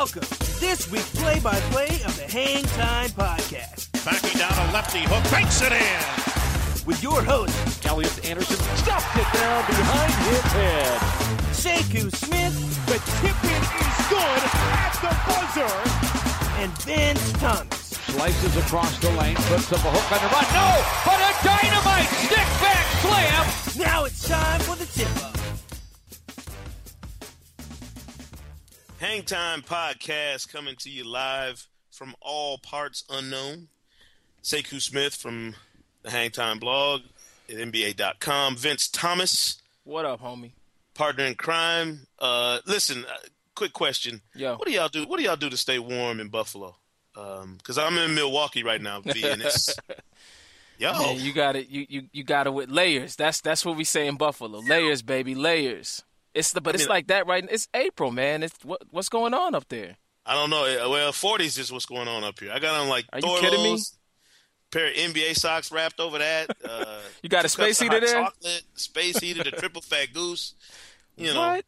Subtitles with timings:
[0.00, 3.92] Welcome to this week's play-by-play of the Hang Time Podcast.
[4.02, 6.86] Backing down a lefty hook, banks it in.
[6.88, 7.52] With your host,
[7.84, 11.00] Elliot Anderson stuffed it down behind his head.
[11.52, 12.56] Sekou Smith.
[12.88, 14.42] The tip in is good
[14.72, 15.76] at the buzzer.
[16.64, 18.00] And Vince Thomas.
[18.08, 20.48] Slices across the lane, puts up a hook on the run.
[20.56, 23.44] No, but a dynamite stick back slam.
[23.84, 25.39] Now it's time for the tip-up.
[29.00, 33.68] Hang Time Podcast coming to you live from all parts unknown.
[34.42, 35.54] Sekou Smith from
[36.02, 37.00] the Hang Time blog
[37.48, 38.56] at NBA.com.
[38.56, 40.50] Vince Thomas, What up, homie?
[40.92, 42.00] partner in crime.
[42.18, 43.16] Uh, listen, uh,
[43.54, 44.20] quick question.
[44.34, 44.56] Yo.
[44.56, 45.06] What do y'all do?
[45.06, 46.76] What do y'all do to stay warm in Buffalo?
[47.14, 49.74] Because I'm in Milwaukee right now, and it's
[50.78, 50.92] yo.
[50.92, 51.70] Man, you got it.
[51.70, 53.16] You, you you got it with layers.
[53.16, 54.58] That's that's what we say in Buffalo.
[54.58, 56.02] Layers, baby, layers.
[56.34, 57.44] It's the but it's mean- like that right.
[57.50, 58.42] It's April, man.
[58.42, 59.96] It's what what's going on up there?
[60.26, 60.64] I don't know.
[60.64, 62.52] Uh, Well, 40s is what's going on up here.
[62.52, 63.80] I got on like Are you kidding me?
[64.70, 66.50] Pair of NBA socks wrapped over that.
[66.64, 68.22] Uh, You got a space heater there?
[68.22, 70.54] Chocolate, space heater, the triple fat goose.
[71.16, 71.64] You know, what?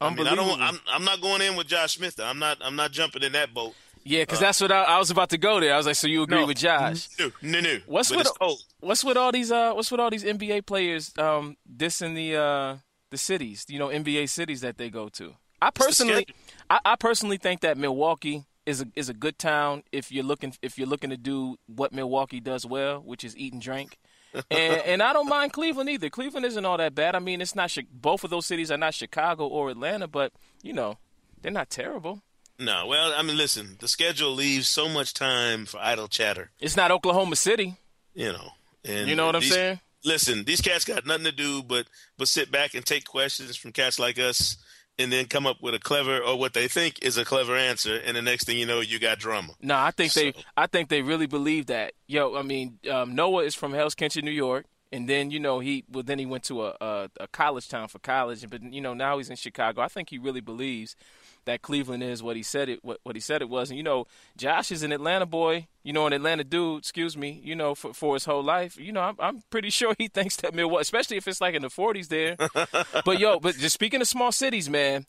[0.00, 0.60] I mean, I don't.
[0.60, 2.14] I'm I'm not going in with Josh Smith.
[2.16, 2.26] though.
[2.26, 2.58] I'm not.
[2.60, 3.74] I'm not jumping in that boat.
[4.04, 5.74] yeah, because that's what I, I was about to go there.
[5.74, 6.46] I was like, so you agree No.
[6.46, 7.08] with Josh?
[7.18, 7.78] No, no, no.
[7.86, 8.64] What's with it's.
[8.78, 12.76] What's with all these uh What's with all these NBA players um dissing the uh
[13.10, 13.64] the cities?
[13.68, 15.34] You know, NBA cities that they go to.
[15.60, 16.26] I personally.
[16.70, 20.54] I, I personally think that Milwaukee is a is a good town if you're looking
[20.62, 23.98] if you're looking to do what Milwaukee does well, which is eat and drink.
[24.50, 26.10] and, and I don't mind Cleveland either.
[26.10, 27.14] Cleveland isn't all that bad.
[27.14, 30.74] I mean, it's not both of those cities are not Chicago or Atlanta, but you
[30.74, 30.98] know,
[31.40, 32.22] they're not terrible.
[32.58, 33.76] No, well, I mean, listen.
[33.78, 36.50] The schedule leaves so much time for idle chatter.
[36.60, 37.76] It's not Oklahoma City.
[38.14, 38.50] You know,
[38.84, 39.80] and You know what I'm saying?
[40.04, 43.72] Listen, these cats got nothing to do but but sit back and take questions from
[43.72, 44.56] cats like us,
[44.98, 47.96] and then come up with a clever or what they think is a clever answer.
[47.96, 49.52] And the next thing you know, you got drama.
[49.60, 51.92] No, I think they I think they really believe that.
[52.06, 55.60] Yo, I mean, um, Noah is from Hell's Kitchen, New York, and then you know
[55.60, 58.80] he well then he went to a, a a college town for college, but you
[58.80, 59.82] know now he's in Chicago.
[59.82, 60.96] I think he really believes
[61.48, 63.70] that Cleveland is what he said it what, what he said it was.
[63.70, 67.40] And you know, Josh is an Atlanta boy, you know, an Atlanta dude, excuse me,
[67.42, 68.78] you know, for for his whole life.
[68.78, 71.62] You know, I'm I'm pretty sure he thinks that Milwaukee, especially if it's like in
[71.62, 72.36] the 40s there.
[73.04, 75.06] but yo, but just speaking of small cities, man,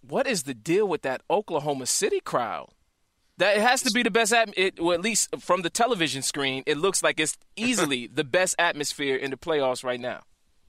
[0.00, 2.70] what is the deal with that Oklahoma City crowd?
[3.38, 6.22] That it has to be the best at it, or at least from the television
[6.22, 10.20] screen, it looks like it's easily the best atmosphere in the playoffs right now.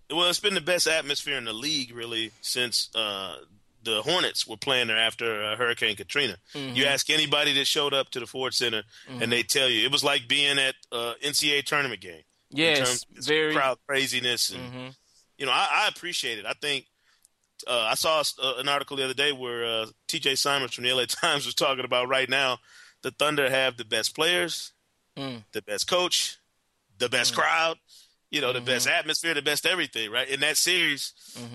[0.09, 3.37] Well, it's been the best atmosphere in the league really since uh,
[3.85, 6.35] the Hornets were playing there after uh, Hurricane Katrina.
[6.53, 6.75] Mm-hmm.
[6.75, 9.91] You ask anybody that showed up to the Ford Center, and they tell you it
[9.91, 12.21] was like being at uh, NCAA tournament game.
[12.49, 13.53] Yes, very.
[13.53, 14.95] crowd craziness, and Mhm.
[15.37, 16.45] you know I, I appreciate it.
[16.45, 16.85] I think
[17.67, 20.35] uh, I saw uh, an article the other day where uh, T.J.
[20.35, 22.59] Simers from the LA Times was talking about right now
[23.01, 24.71] the Thunder have the best players,
[25.17, 25.43] Mm.
[25.53, 26.37] the best coach,
[26.97, 27.77] the best crowd,
[28.31, 30.11] you know, the best atmosphere, the best everything.
[30.11, 31.13] Right in that series,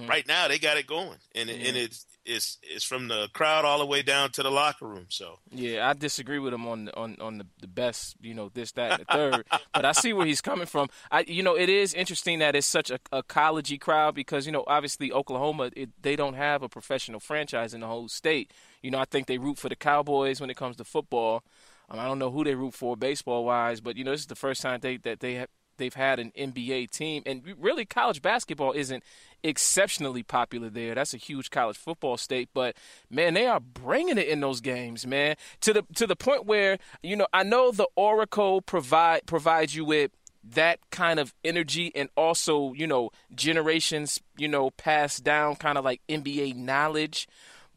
[0.09, 3.65] right now they got it going, and it and it's it's it's from the crowd
[3.65, 5.07] all the way down to the locker room.
[5.09, 8.73] So Yeah, I disagree with him on on on the, the best, you know, this,
[8.73, 9.47] that, and the third.
[9.75, 10.89] but I see where he's coming from.
[11.11, 14.53] I, you know, it is interesting that it's such a, a collegey crowd because you
[14.53, 18.53] know, obviously Oklahoma, it, they don't have a professional franchise in the whole state.
[18.83, 21.43] You know, I think they root for the Cowboys when it comes to football.
[21.91, 24.27] Um, I don't know who they root for baseball wise, but you know, this is
[24.27, 25.49] the first time they that they have
[25.81, 29.03] they've had an NBA team, and really college basketball isn't
[29.43, 30.95] exceptionally popular there.
[30.95, 32.77] That's a huge college football state, but
[33.11, 35.35] man, they are bringing it in those games, man.
[35.63, 39.85] To the to the point where you know I know the Oracle provide provides you
[39.85, 45.77] with that kind of energy and also you know generations you know passed down kind
[45.77, 47.27] of like NBA knowledge,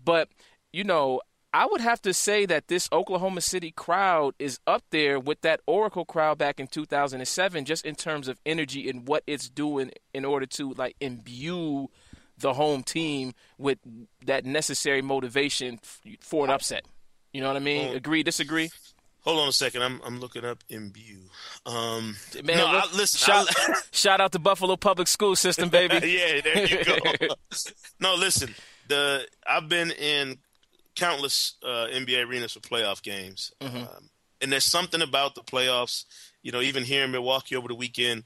[0.03, 0.29] but
[0.71, 1.21] you know
[1.53, 5.59] I would have to say that this Oklahoma City crowd is up there with that
[5.67, 10.25] Oracle crowd back in 2007, just in terms of energy and what it's doing in
[10.25, 11.89] order to like imbue
[12.39, 13.77] the home team with
[14.25, 15.79] that necessary motivation
[16.19, 16.85] for an upset.
[17.31, 17.87] You know what I mean?
[17.89, 18.23] Well- Agree?
[18.23, 18.69] Disagree?
[19.21, 21.21] hold on a second, I'm I'm looking up imbue.
[21.65, 25.69] Um, Man, no, look- I, listen, shout, I- shout out to Buffalo Public School System,
[25.69, 25.93] baby.
[26.11, 26.97] yeah, there you go.
[28.01, 28.53] no, listen.
[28.89, 30.39] The I've been in
[30.95, 33.77] countless uh, NBA arenas for playoff games, Mm-hmm.
[33.77, 34.09] um,
[34.41, 36.05] and there's something about the playoffs.
[36.41, 38.23] You know, even here in Milwaukee over the weekend,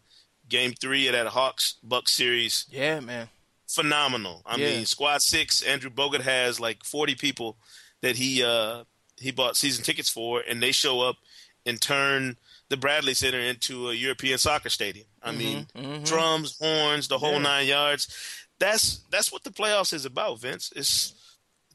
[0.50, 3.30] Game Three of that Hawks Bucks series, yeah, man.
[3.68, 4.42] phenomenal.
[4.46, 4.70] I Yeah.
[4.78, 7.58] mean, Squad Six, Andrew Bogut has like 40 people
[8.02, 8.84] that he uh,
[9.20, 11.18] he bought season tickets for, and they show up
[11.66, 12.38] and turn
[12.70, 15.08] the Bradley Center into a European soccer stadium.
[15.22, 15.68] I mean,
[16.04, 18.08] drums, horns, the whole nine yards.
[18.60, 20.72] That's that's what the playoffs is about, Vince.
[20.76, 21.14] It's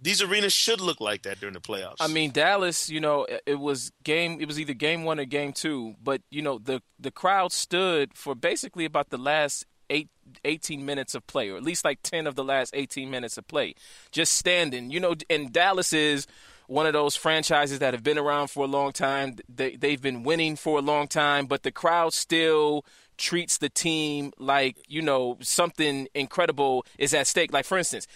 [0.02, 1.96] these arenas should look like that during the playoffs.
[2.00, 4.38] I mean, Dallas, you know, it was game.
[4.40, 8.14] It was either game one or game two, but you know, the the crowd stood
[8.14, 10.08] for basically about the last eight,
[10.44, 13.46] 18 minutes of play, or at least like ten of the last eighteen minutes of
[13.46, 13.74] play,
[14.10, 14.90] just standing.
[14.90, 16.26] You know, and Dallas is
[16.66, 19.36] one of those franchises that have been around for a long time.
[19.48, 22.84] They they've been winning for a long time, but the crowd still
[23.18, 27.52] treats the team like you know something incredible is at stake.
[27.52, 28.08] Like for instance,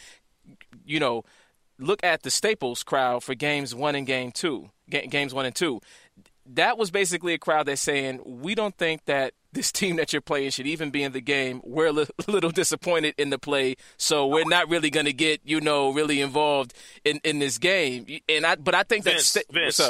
[0.85, 1.25] you know
[1.79, 5.81] look at the Staples crowd for games one and game two, games one and two.
[6.49, 10.23] That was basically a crowd that's saying, we don't think that this team that you're
[10.23, 11.61] playing should even be in the game.
[11.65, 11.93] We're a
[12.29, 16.21] little disappointed in the play, so we're not really going to get, you know, really
[16.21, 16.75] involved
[17.05, 18.07] in, in this game.
[18.29, 19.81] And I, but I think Vince, that Vince,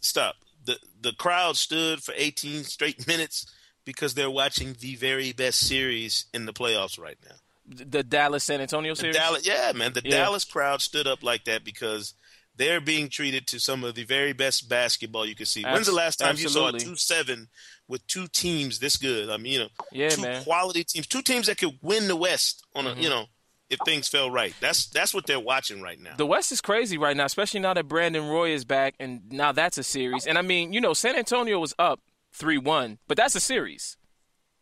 [0.00, 0.36] stop.
[0.64, 3.52] The the crowd stood for 18 straight minutes
[3.84, 8.60] because they're watching the very best series in the playoffs right now the Dallas San
[8.60, 9.16] Antonio series?
[9.16, 9.92] Dallas, yeah, man.
[9.92, 10.18] The yeah.
[10.18, 12.14] Dallas crowd stood up like that because
[12.56, 15.62] they're being treated to some of the very best basketball you can see.
[15.62, 16.80] When's the last time Absolutely.
[16.80, 17.48] you saw a two seven
[17.88, 19.30] with two teams this good?
[19.30, 20.44] I mean, you know, yeah, two man.
[20.44, 23.00] quality teams, two teams that could win the West on a, mm-hmm.
[23.00, 23.26] you know,
[23.70, 24.54] if things fell right.
[24.60, 26.14] That's that's what they're watching right now.
[26.16, 29.52] The West is crazy right now, especially now that Brandon Roy is back, and now
[29.52, 30.26] that's a series.
[30.26, 32.00] And I mean, you know, San Antonio was up
[32.32, 33.96] three one, but that's a series.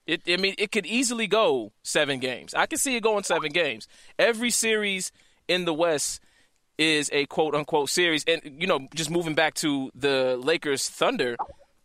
[0.07, 2.55] It, I mean, it could easily go seven games.
[2.55, 3.87] I can see it going seven games.
[4.19, 5.13] Every series
[5.47, 6.21] in the West
[6.79, 11.37] is a quote unquote series, and you know, just moving back to the Lakers Thunder,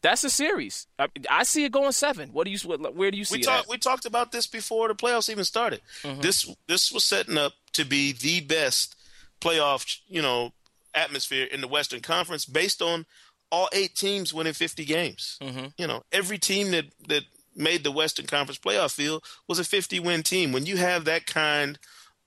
[0.02, 0.88] that's a series.
[0.98, 2.30] I, I see it going seven.
[2.30, 2.58] What do you?
[2.60, 5.81] Where do you see we talk, We talked about this before the playoffs even started.
[6.04, 6.22] Mm-hmm.
[6.22, 8.96] This this was setting up to be the best
[9.42, 10.54] playoff, you know,
[10.94, 13.06] atmosphere in the Western Conference based on
[13.52, 15.38] all eight teams winning 50 games.
[15.42, 15.68] Mm-hmm.
[15.78, 17.24] You know, every team that that
[17.57, 20.51] made the Western Conference playoff field was a 50 win team.
[20.51, 21.80] When you have that kind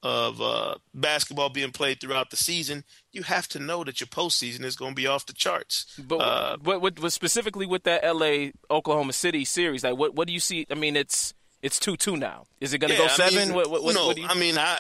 [0.03, 4.65] of uh, basketball being played throughout the season, you have to know that your postseason
[4.65, 5.87] is going to be off the charts.
[5.99, 10.27] But, uh, but, but, but specifically with that LA Oklahoma City series, like what what
[10.27, 10.67] do you see?
[10.71, 12.45] I mean, it's it's two two now.
[12.61, 13.39] Is it going to yeah, go seven?
[13.39, 14.27] I mean, what, what, no, what you...
[14.27, 14.77] I mean, I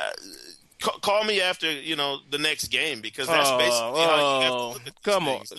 [0.80, 4.52] call me after you know the next game because that's basically oh, how you have
[4.52, 5.52] to look at come things.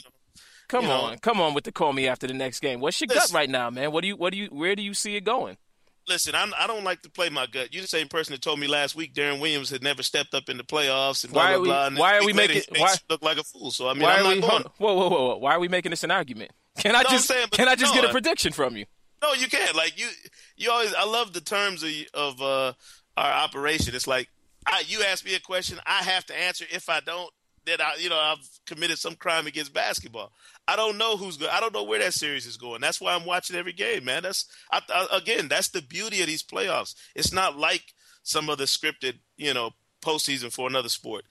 [0.71, 1.17] Come you on, know?
[1.21, 2.79] come on with the call me after the next game.
[2.79, 3.91] What's your listen, gut right now, man?
[3.91, 5.57] What do you, what do you, where do you see it going?
[6.07, 7.73] Listen, I'm, I do not like to play my gut.
[7.73, 10.47] You're the same person that told me last week Deron Williams had never stepped up
[10.47, 11.89] in the playoffs and blah why blah blah.
[11.89, 12.61] We, why are we making?
[12.77, 13.71] Why look like a fool?
[13.71, 14.41] So I mean, why I'm are we?
[14.41, 14.63] Going.
[14.77, 15.37] Whoa, whoa, whoa, whoa!
[15.37, 16.51] Why are we making this an argument?
[16.77, 18.85] Can I no, just saying, can I just no, get a prediction from you?
[19.21, 19.75] No, you can't.
[19.75, 20.07] Like you,
[20.55, 20.93] you always.
[20.93, 22.73] I love the terms of, of uh,
[23.17, 23.93] our operation.
[23.93, 24.29] It's like
[24.65, 26.65] I, you ask me a question, I have to answer.
[26.71, 27.29] If I don't,
[27.65, 30.31] that I, you know, I've committed some crime against basketball.
[30.67, 31.49] I don't know who's good.
[31.49, 32.81] I don't know where that series is going.
[32.81, 34.23] That's why I'm watching every game, man.
[34.23, 36.95] That's I, I, again, that's the beauty of these playoffs.
[37.15, 37.93] It's not like
[38.23, 39.71] some of the scripted, you know,
[40.01, 41.25] postseason for another sport.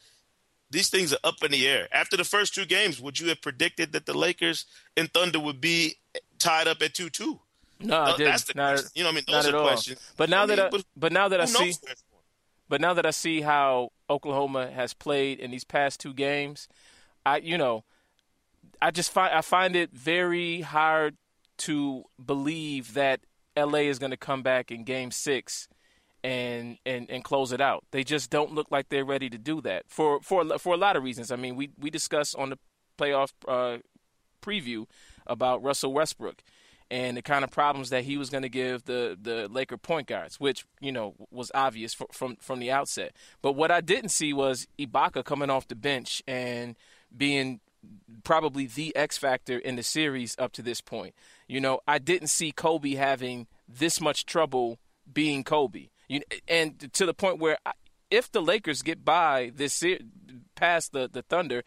[0.70, 1.88] These things are up in the air.
[1.92, 4.66] After the first two games, would you have predicted that the Lakers
[4.96, 5.96] and Thunder would be
[6.38, 7.40] tied up at two two?
[7.80, 8.24] No, I didn't.
[8.26, 10.12] That's the not, you know, I mean, those are questions.
[10.16, 11.74] But now I mean, that I, but, but now that I see,
[12.68, 16.68] but now that I see how Oklahoma has played in these past two games,
[17.24, 17.84] I you know,
[18.82, 21.16] I just find I find it very hard
[21.58, 23.20] to believe that
[23.56, 25.68] LA is going to come back in Game Six
[26.24, 27.84] and and and close it out.
[27.92, 30.96] They just don't look like they're ready to do that for for for a lot
[30.96, 31.30] of reasons.
[31.30, 32.58] I mean, we we discussed on the
[32.98, 33.78] playoff uh,
[34.42, 34.86] preview
[35.26, 36.42] about Russell Westbrook
[36.90, 40.08] and the kind of problems that he was going to give the the Laker point
[40.08, 43.12] guards, which you know was obvious for, from from the outset.
[43.42, 46.76] But what I didn't see was Ibaka coming off the bench and
[47.16, 47.60] being
[48.24, 51.14] probably the X factor in the series up to this point.
[51.46, 54.78] You know, I didn't see Kobe having this much trouble
[55.12, 55.88] being Kobe.
[56.08, 57.58] You, and to the point where
[58.10, 59.82] if the Lakers get by this
[60.56, 61.62] past the the Thunder,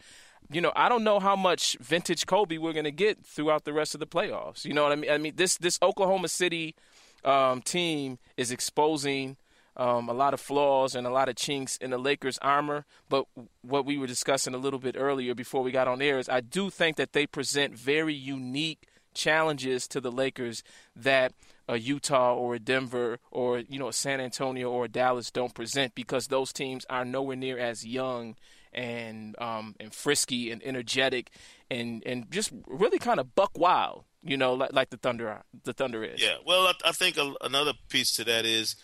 [0.54, 3.72] you know, I don't know how much vintage Kobe we're going to get throughout the
[3.72, 4.64] rest of the playoffs.
[4.64, 5.10] You know what I mean?
[5.10, 6.76] I mean, this this Oklahoma City
[7.24, 9.36] um, team is exposing
[9.76, 12.84] um, a lot of flaws and a lot of chinks in the Lakers' armor.
[13.08, 13.26] But
[13.62, 16.40] what we were discussing a little bit earlier before we got on air is I
[16.40, 20.62] do think that they present very unique challenges to the Lakers
[20.94, 21.32] that
[21.68, 25.54] a Utah or a Denver or you know a San Antonio or a Dallas don't
[25.54, 28.36] present because those teams are nowhere near as young
[28.72, 31.30] and um, and frisky and energetic
[31.70, 35.72] and and just really kind of buck wild, you know, like, like the Thunder the
[35.72, 36.22] Thunder is.
[36.22, 38.76] Yeah, well, I, I think a, another piece to that is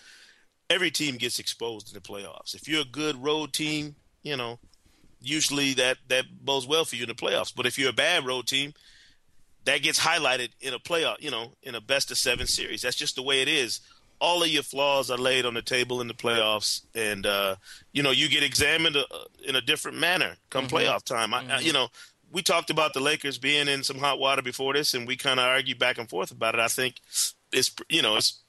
[0.68, 2.54] every team gets exposed in the playoffs.
[2.54, 4.58] If you're a good road team, you know,
[5.20, 7.52] usually that that bodes well for you in the playoffs.
[7.54, 8.72] But if you're a bad road team,
[9.70, 12.82] that gets highlighted in a playoff, you know, in a best of seven series.
[12.82, 13.80] That's just the way it is
[14.20, 17.56] all of your flaws are laid on the table in the playoffs, and uh,
[17.92, 19.04] you know you get examined uh,
[19.46, 20.76] in a different manner come mm-hmm.
[20.76, 21.32] playoff time.
[21.32, 21.66] I, mm-hmm.
[21.66, 21.88] you know,
[22.30, 25.40] we talked about the Lakers being in some hot water before this, and we kind
[25.40, 26.60] of argued back and forth about it.
[26.60, 26.96] I think
[27.52, 28.42] it's you know it's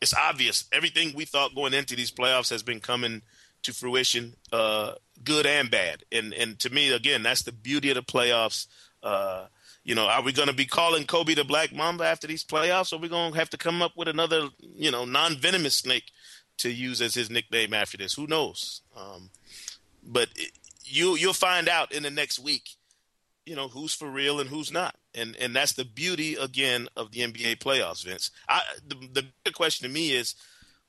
[0.00, 3.22] it's obvious everything we thought going into these playoffs has been coming
[3.62, 4.92] to fruition, uh,
[5.24, 6.04] good and bad.
[6.12, 8.66] And and to me, again, that's the beauty of the playoffs.
[9.02, 9.46] Uh,
[9.88, 12.92] you know, are we going to be calling Kobe the Black Mamba after these playoffs,
[12.92, 16.12] or we going to have to come up with another, you know, non-venomous snake
[16.58, 18.12] to use as his nickname after this?
[18.12, 18.82] Who knows?
[18.94, 19.30] Um,
[20.02, 20.52] but it,
[20.84, 22.68] you you'll find out in the next week,
[23.46, 27.12] you know, who's for real and who's not, and and that's the beauty again of
[27.12, 28.30] the NBA playoffs, Vince.
[28.46, 30.34] I the the question to me is.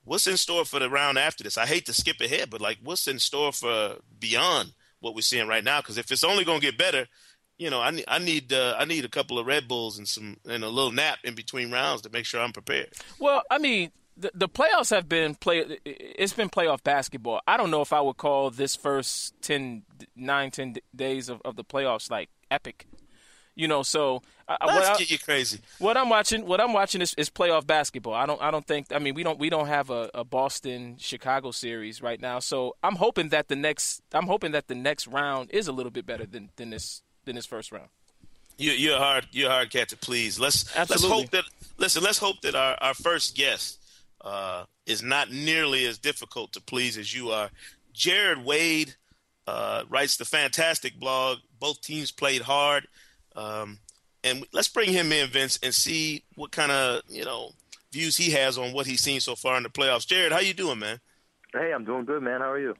[0.06, 1.58] What's in store for the round after this?
[1.58, 5.48] I hate to skip ahead, but like, what's in store for beyond what we're seeing
[5.48, 5.82] right now?
[5.82, 7.06] Because if it's only going to get better,
[7.60, 10.08] you know, I need I need uh, I need a couple of Red Bulls and
[10.08, 12.94] some and a little nap in between rounds to make sure I'm prepared.
[13.20, 15.78] Well, I mean, the, the playoffs have been play.
[15.86, 17.42] It's been playoff basketball.
[17.46, 19.84] I don't know if I would call this first 10,
[20.16, 22.88] 9, 10 days of, of the playoffs like epic.
[23.56, 25.60] You know, so Let's what get I, you crazy.
[25.80, 28.14] What I'm watching, what I'm watching is, is playoff basketball.
[28.14, 28.88] I don't, I don't think.
[28.92, 32.40] I mean, we don't, we don't have a, a Boston Chicago series right now.
[32.40, 35.92] So I'm hoping that the next, I'm hoping that the next round is a little
[35.92, 37.90] bit better than than this than his first round.
[38.58, 40.40] You, you're a hard, you're a hard cat to please.
[40.40, 41.08] Let's Absolutely.
[41.08, 41.44] let's hope that
[41.78, 42.04] listen.
[42.04, 43.80] Let's hope that our, our first guest
[44.22, 47.50] uh, is not nearly as difficult to please as you are.
[47.94, 48.96] Jared Wade
[49.48, 51.38] uh, writes the fantastic blog.
[51.60, 52.88] Both teams played hard,
[53.36, 53.80] um,
[54.24, 57.52] and let's bring him in, Vince, and see what kind of you know
[57.94, 60.08] views he has on what he's seen so far in the playoffs.
[60.08, 61.00] Jared, how you doing, man?
[61.54, 62.42] Hey, I'm doing good, man.
[62.42, 62.76] How are you?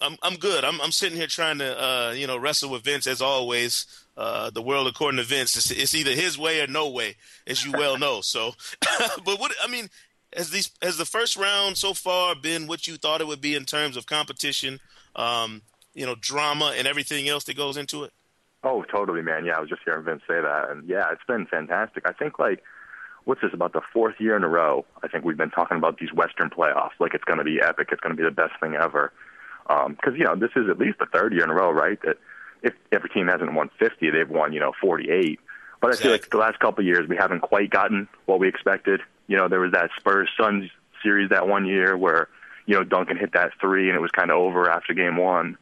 [0.00, 0.64] I'm I'm good.
[0.64, 3.86] I'm I'm sitting here trying to uh, you know wrestle with Vince as always.
[4.16, 7.16] Uh, the world according to Vince, it's, it's, either his way or no way,
[7.46, 8.20] as you well know.
[8.20, 8.52] So,
[9.24, 9.88] but what I mean
[10.36, 13.54] has these has the first round so far been what you thought it would be
[13.54, 14.78] in terms of competition,
[15.16, 15.62] um,
[15.94, 18.12] you know, drama and everything else that goes into it?
[18.62, 19.46] Oh, totally, man.
[19.46, 22.06] Yeah, I was just hearing Vince say that, and yeah, it's been fantastic.
[22.06, 22.62] I think like
[23.24, 24.84] what's this about the fourth year in a row?
[25.02, 27.88] I think we've been talking about these Western playoffs like it's going to be epic.
[27.92, 29.12] It's going to be the best thing ever
[29.62, 31.98] because um, you know this is at least the third year in a row, right?
[32.02, 32.16] That
[32.62, 35.38] if every team hasn't won 50, they've won you know 48.
[35.80, 38.48] But I feel like the last couple of years we haven't quite gotten what we
[38.48, 39.00] expected.
[39.28, 40.70] You know, there was that Spurs Suns
[41.02, 42.28] series that one year where
[42.66, 45.56] you know Duncan hit that three and it was kind of over after game one.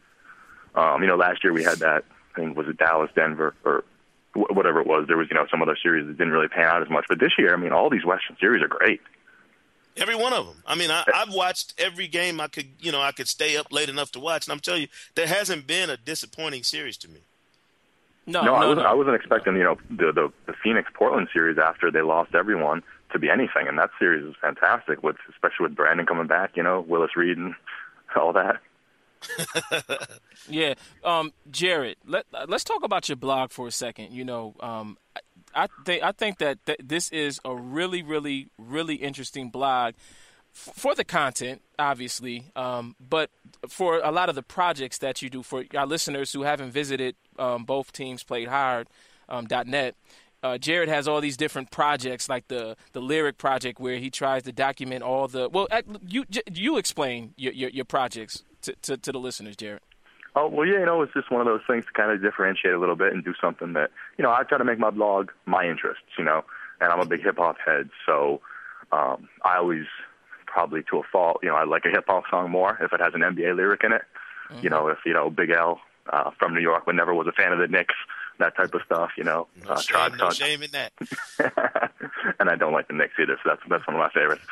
[0.75, 3.85] Um, you know, last year we had that I think was it Dallas, Denver, or
[4.35, 5.07] whatever it was.
[5.07, 7.07] There was you know some other series that didn't really pan out as much.
[7.09, 9.01] But this year, I mean, all these Western series are great.
[9.99, 10.63] Every one of them.
[10.67, 13.73] I mean, I, I've watched every game I could, you know, I could stay up
[13.73, 17.09] late enough to watch, and I'm telling you, there hasn't been a disappointing series to
[17.09, 17.21] me.
[18.27, 18.85] No, no, no I wasn't.
[18.85, 18.91] No.
[18.91, 22.83] I wasn't expecting, you know, the, the the Phoenix Portland series after they lost everyone
[23.13, 25.03] to be anything, and that series is fantastic.
[25.03, 27.55] With especially with Brandon coming back, you know, Willis Reed and
[28.17, 28.61] all that.
[30.49, 30.75] yeah,
[31.05, 31.97] um, Jared.
[32.05, 34.13] Let let's talk about your blog for a second.
[34.13, 34.99] You know, um,
[35.59, 39.95] I think I think that th- this is a really, really, really interesting blog
[40.55, 43.31] f- for the content, obviously, um, but
[43.69, 47.17] for a lot of the projects that you do for our listeners who haven't visited
[47.39, 48.89] um, both teams played hard
[49.29, 49.97] um, .net.
[50.43, 54.45] Uh, Jared has all these different projects, like the the lyric project, where he tries
[54.45, 55.49] to document all the.
[55.49, 55.67] Well,
[56.07, 56.25] you
[56.55, 59.81] you explain your your, your projects to, to, to the listeners, Jared.
[60.39, 62.73] Oh well, yeah, you know, it's just one of those things to kind of differentiate
[62.73, 64.31] a little bit and do something that you know.
[64.31, 66.45] I try to make my blog my interests, you know,
[66.81, 68.41] and I'm a big hip hop head, so
[68.93, 69.87] um, I always
[70.47, 73.01] probably to a fault, you know, I like a hip hop song more if it
[73.01, 74.03] has an NBA lyric in it.
[74.51, 74.63] Mm-hmm.
[74.63, 77.33] You know, if you know Big L uh, from New York, but never was a
[77.33, 77.97] fan of the Knicks,
[78.39, 79.11] that type of stuff.
[79.17, 80.93] You know, no uh, shame, no shame in that.
[82.39, 84.45] and I don't like the Knicks either, so that's that's one of my favorites.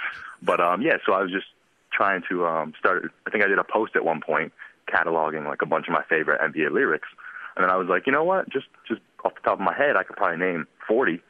[0.43, 1.47] But um, yeah, so I was just
[1.93, 3.13] trying to um, start.
[3.25, 4.53] I think I did a post at one point
[4.87, 7.09] cataloging like a bunch of my favorite NBA lyrics.
[7.57, 8.49] And then I was like, you know what?
[8.51, 11.21] Just just off the top of my head, I could probably name 40.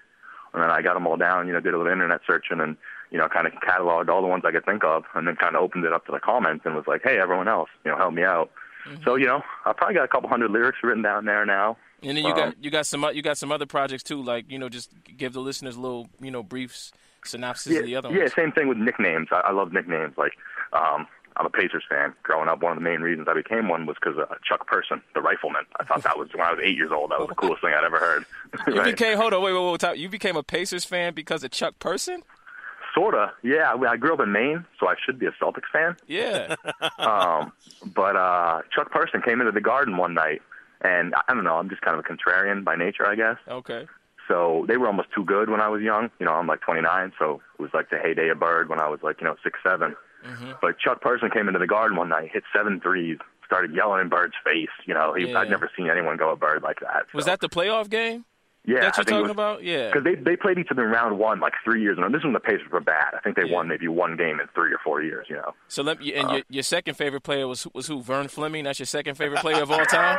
[0.54, 2.76] And then I got them all down, you know, did a little internet searching and,
[3.10, 5.54] you know, kind of cataloged all the ones I could think of and then kind
[5.54, 7.96] of opened it up to the comments and was like, hey, everyone else, you know,
[7.98, 8.50] help me out.
[8.88, 9.02] Mm-hmm.
[9.04, 11.76] So, you know, I probably got a couple hundred lyrics written down there now.
[12.02, 14.50] And then you um, got you got some you got some other projects too, like
[14.50, 16.92] you know, just give the listeners a little you know briefs
[17.24, 18.20] synopsis yeah, of the other ones.
[18.20, 19.28] Yeah, same thing with nicknames.
[19.32, 20.14] I, I love nicknames.
[20.16, 20.32] Like
[20.72, 22.14] um, I'm a Pacers fan.
[22.22, 25.02] Growing up, one of the main reasons I became one was because of Chuck Person,
[25.14, 25.64] the rifleman.
[25.78, 27.10] I thought that was when I was eight years old.
[27.10, 28.24] That was the coolest thing I'd ever heard.
[28.66, 28.96] you right?
[28.96, 32.22] became hold on, wait, wait, wait, You became a Pacers fan because of Chuck Person?
[32.94, 33.74] Sorta, yeah.
[33.88, 35.96] I grew up in Maine, so I should be a Celtics fan.
[36.06, 36.56] Yeah.
[36.98, 37.52] um,
[37.94, 40.40] but uh, Chuck Person came into the Garden one night,
[40.80, 41.56] and I don't know.
[41.56, 43.36] I'm just kind of a contrarian by nature, I guess.
[43.46, 43.86] Okay.
[44.28, 46.10] So they were almost too good when I was young.
[46.18, 48.88] You know, I'm like 29, so it was like the heyday of Bird when I
[48.88, 49.94] was like, you know, six, seven.
[50.26, 50.52] Mm-hmm.
[50.60, 54.08] But Chuck Person came into the garden one night, hit seven threes, started yelling in
[54.08, 54.68] Bird's face.
[54.86, 55.38] You know, he, Yeah.
[55.40, 57.06] I'd never seen anyone go at Bird like that.
[57.14, 58.24] Was that the playoff game
[58.64, 59.62] yeah, that you're talking was, about?
[59.62, 59.86] Yeah.
[59.86, 62.12] Because they they played each other in round one like three years in a row.
[62.12, 63.14] This is when the Pacers were bad.
[63.14, 63.54] I think they Yeah.
[63.54, 65.26] won maybe one game in three or four years.
[65.30, 65.54] You know.
[65.68, 68.02] So let me, and Uh, your, your second favorite player was was who?
[68.02, 68.64] Vern Fleming.
[68.64, 70.18] That's your second favorite player of all time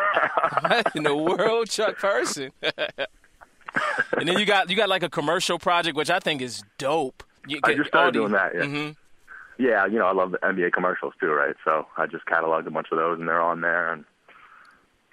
[0.95, 2.51] in the world, Chuck Person.
[4.17, 7.23] and then you got you got like a commercial project, which I think is dope.
[7.47, 8.53] You, I just started doing that.
[8.55, 8.65] Yeah.
[8.65, 8.89] hmm
[9.57, 11.55] Yeah, you know, I love the NBA commercials too, right?
[11.65, 13.91] So I just cataloged a bunch of those, and they're on there.
[13.91, 14.05] And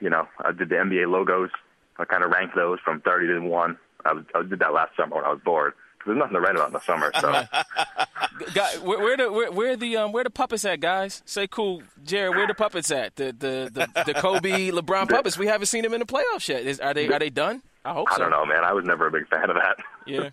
[0.01, 1.51] you know, I did the NBA logos.
[1.99, 3.79] I kind of ranked those from 30 to one.
[4.05, 6.41] I, was, I did that last summer when I was bored because there's nothing to
[6.41, 7.11] write about in the summer.
[7.21, 7.33] So
[8.55, 11.23] Guy, where, where the where, where the um where the puppets at, guys?
[11.25, 12.37] Say cool, Jared.
[12.37, 13.17] Where the puppets at?
[13.17, 15.39] The the the, the Kobe LeBron puppets.
[15.39, 16.63] We haven't seen them in the playoffs yet.
[16.63, 17.63] Is, are they are they done?
[17.85, 18.17] I hope so.
[18.17, 18.65] I don't know, man.
[18.65, 19.77] I was never a big fan of that.
[20.07, 20.31] Yeah.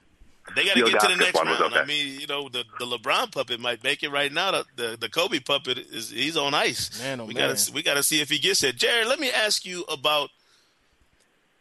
[0.56, 1.76] They got to get to the next one was round.
[1.76, 4.52] I mean, you know, the the LeBron puppet might make it right now.
[4.52, 7.02] The the, the Kobe puppet is he's on ice.
[7.02, 8.76] Man, oh, we gotta we gotta see if he gets it.
[8.76, 10.30] Jared, let me ask you about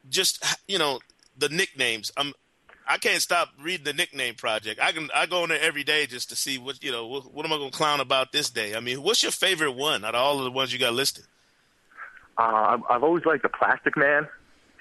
[0.08, 1.00] just you know
[1.38, 2.10] the nicknames.
[2.16, 2.32] I'm
[2.90, 4.80] I can't stop reading the nickname project.
[4.82, 7.32] I can I go in there every day just to see what you know what,
[7.32, 8.74] what am I going to clown about this day.
[8.74, 11.24] I mean, what's your favorite one out of all of the ones you got listed?
[12.36, 14.26] Uh, I've, I've always liked the Plastic Man.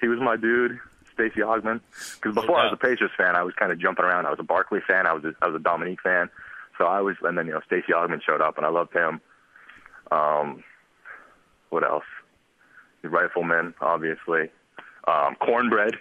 [0.00, 0.80] He was my dude,
[1.20, 1.80] Stacey Augmon.
[2.16, 4.26] Because before I was a Pacers fan, I was kind of jumping around.
[4.26, 5.06] I was a Barkley fan.
[5.06, 6.30] I was a, I was a Dominique fan.
[6.78, 9.20] So I was, and then you know Stacey Augmon showed up, and I loved him.
[10.10, 10.64] Um,
[11.68, 12.04] what else?
[13.02, 14.50] The Rifleman, obviously.
[15.06, 15.96] Um, Cornbread.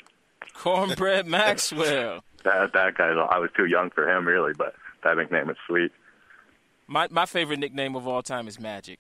[0.54, 2.24] Cornbread Maxwell.
[2.44, 3.10] That that guy.
[3.10, 4.74] I was too young for him, really, but
[5.04, 5.92] that nickname is sweet.
[6.88, 9.00] My my favorite nickname of all time is Magic.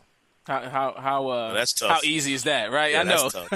[0.50, 2.94] How how how uh Oh, how easy is that, right?
[2.94, 3.29] Yeah, I know.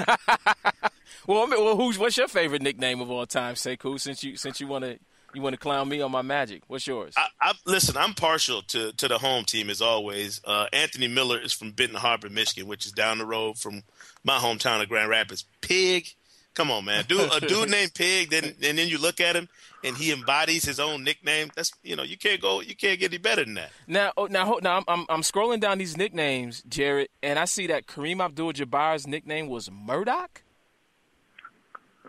[1.26, 3.98] well, I mean, well, who's what's your favorite nickname of all time, Sekou?
[3.98, 5.00] Since you since you want to
[5.34, 7.14] you want to clown me on my Magic, what's yours?
[7.16, 7.96] I, I listen.
[7.96, 10.40] I'm partial to to the home team as always.
[10.44, 13.82] Uh, Anthony Miller is from Benton Harbor, Michigan, which is down the road from
[14.22, 15.46] my hometown of Grand Rapids.
[15.62, 16.14] Pig,
[16.54, 17.04] come on, man.
[17.08, 18.30] Dude, a dude named Pig.
[18.30, 19.48] Then and then you look at him
[19.82, 21.50] and he embodies his own nickname.
[21.54, 23.70] That's you know you can't go you can't get any better than that.
[23.86, 27.44] Now, oh, now, hold- now, I'm, I'm I'm scrolling down these nicknames, Jared, and I
[27.44, 30.42] see that Kareem Abdul-Jabbar's nickname was Murdock.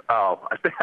[0.10, 0.76] Oh, I think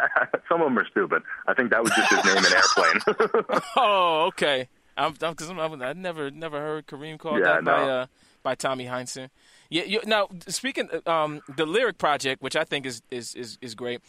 [0.48, 1.22] some of them are stupid.
[1.46, 3.61] I think that was just his name in Airplane.
[3.77, 4.68] Oh, okay.
[4.96, 8.07] I'm because I'm, I'm, I never never heard Kareem called Yeah, that by uh,
[8.42, 9.31] by Tommy Heinsohn.
[9.72, 9.85] Yeah.
[9.85, 14.02] You, now, speaking um, the lyric project, which I think is is is, is great.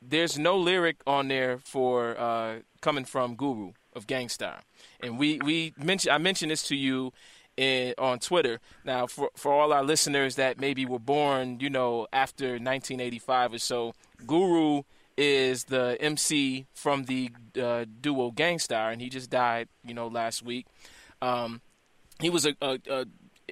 [0.00, 4.60] There's no lyric on there for uh, coming from Guru of Gang Starr,
[5.00, 7.12] and we we mentioned I mentioned this to you.
[7.58, 8.60] In, on Twitter.
[8.84, 13.58] Now, for for all our listeners that maybe were born, you know, after 1985 or
[13.58, 13.94] so,
[14.26, 14.82] Guru
[15.16, 20.06] is the MC from the uh, duo Gang Starr, and he just died, you know,
[20.06, 20.66] last week.
[21.22, 21.62] Um,
[22.20, 23.06] he was a, a, a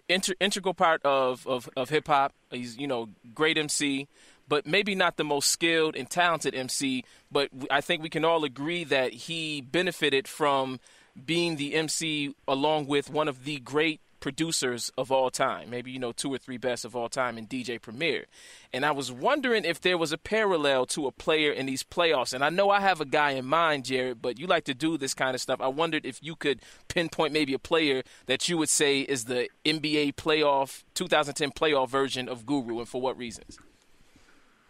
[0.09, 2.33] inter- integral part of, of, of hip hop.
[2.51, 4.09] He's you know great MC,
[4.49, 7.05] but maybe not the most skilled and talented MC.
[7.31, 10.81] But I think we can all agree that he benefited from
[11.25, 15.98] being the MC along with one of the great producers of all time, maybe you
[15.98, 18.24] know two or three best of all time in DJ Premier.
[18.72, 22.32] And I was wondering if there was a parallel to a player in these playoffs.
[22.32, 24.96] And I know I have a guy in mind, Jared, but you like to do
[24.96, 25.60] this kind of stuff.
[25.60, 29.50] I wondered if you could pinpoint maybe a player that you would say is the
[29.66, 33.58] NBA playoff 2010 playoff version of Guru, and for what reasons?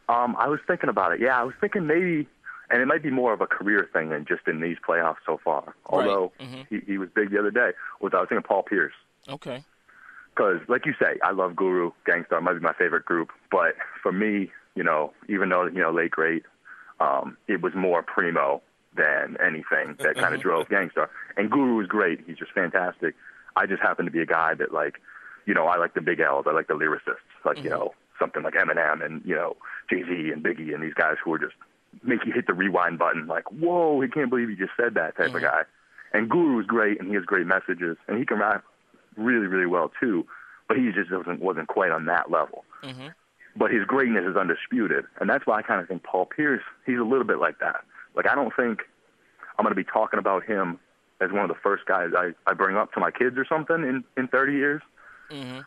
[0.08, 1.20] Um, I was thinking about it.
[1.20, 2.26] Yeah, I was thinking maybe,
[2.70, 5.38] and it might be more of a career thing than just in these playoffs so
[5.44, 5.76] far.
[5.86, 6.66] Although Mhm.
[6.68, 7.70] he, he was big the other day.
[8.00, 8.92] Was I was thinking Paul Pierce
[9.28, 9.64] Okay.
[10.34, 13.30] because, like you say, I love Guru, Gang Starr might be my favorite group.
[13.50, 16.42] But for me, you know, even though you know late great,
[17.00, 18.62] um, it was more Primo
[18.96, 20.20] than anything that uh-huh.
[20.20, 21.10] kind of drove Gang Starr.
[21.36, 23.14] And Guru is great; he's just fantastic.
[23.56, 25.00] I just happen to be a guy that like,
[25.46, 26.46] you know, I like the big L's.
[26.48, 27.70] I like the lyricists, like you mm-hmm.
[27.70, 29.56] know, something like Eminem and you know
[29.88, 31.54] Jay Z and Biggie and these guys who are just
[32.02, 35.16] make you hit the rewind button, like, whoa, I can't believe he just said that
[35.16, 35.44] type of mm-hmm.
[35.44, 35.62] guy.
[36.12, 38.64] And Guru is great, and he has great messages, and he can rap
[39.16, 40.26] really, really well too.
[40.68, 42.64] But he just wasn't wasn't quite on that level.
[42.82, 43.08] Mm-hmm.
[43.56, 46.62] But his greatness is undisputed, and that's why I kind of think Paul Pierce.
[46.86, 47.84] He's a little bit like that.
[48.16, 48.80] Like I don't think
[49.58, 50.78] I'm going to be talking about him
[51.20, 53.76] as one of the first guys I, I bring up to my kids or something
[53.76, 54.82] in in 30 years.
[55.30, 55.60] Mm-hmm.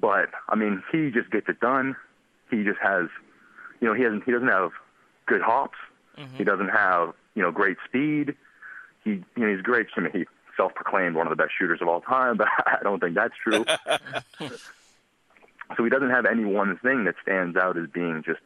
[0.00, 1.96] But I mean, he just gets it done.
[2.50, 3.06] He just has,
[3.80, 4.70] you know, he hasn't he doesn't have
[5.26, 5.78] good hops.
[6.18, 6.36] Mm-hmm.
[6.36, 8.34] He doesn't have you know great speed.
[9.04, 9.86] He you know he's great.
[9.96, 10.24] I mean, he
[10.60, 13.64] self-proclaimed one of the best shooters of all time, but I don't think that's true.
[15.76, 18.40] so he doesn't have any one thing that stands out as being just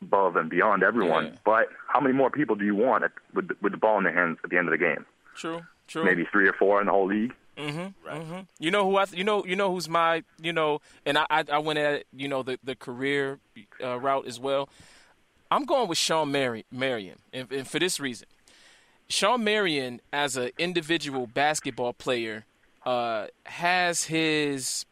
[0.00, 1.26] above and beyond everyone.
[1.26, 1.32] Yeah.
[1.44, 4.04] But how many more people do you want at, with the- with the ball in
[4.04, 5.04] their hands at the end of the game?
[5.34, 6.04] True, true.
[6.04, 7.32] Maybe three or four in the whole league.
[8.58, 11.26] You know who I th- you know you know who's my you know and I
[11.30, 13.38] I, I went at you know the the career
[13.82, 14.68] uh, route as well.
[15.50, 18.26] I'm going with Shawn Mary- Marion, and, and for this reason,
[19.12, 22.46] Shawn Marion as an individual basketball player
[22.86, 24.86] uh, has his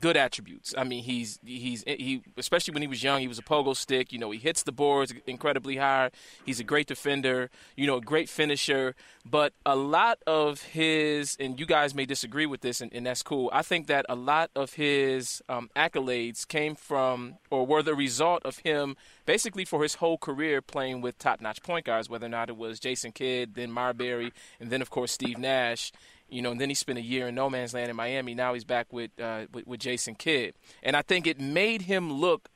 [0.00, 0.74] good attributes.
[0.76, 4.12] I mean, he's he's he especially when he was young, he was a pogo stick.
[4.12, 6.12] You know, he hits the boards incredibly hard.
[6.44, 7.50] He's a great defender.
[7.76, 8.94] You know, a great finisher.
[9.24, 13.22] But a lot of his, and you guys may disagree with this, and, and that's
[13.22, 13.50] cool.
[13.52, 18.42] I think that a lot of his um, accolades came from or were the result
[18.46, 22.48] of him basically for his whole career playing with top-notch point guards, whether or not
[22.48, 25.92] it was Jason Kidd, then Marbury, and then of course Steve Nash
[26.28, 28.34] you know, and then he spent a year in no man's land in Miami.
[28.34, 32.12] Now he's back with uh, with, with Jason Kidd, and I think it made him
[32.12, 32.48] look,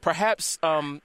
[0.00, 1.02] perhaps, um,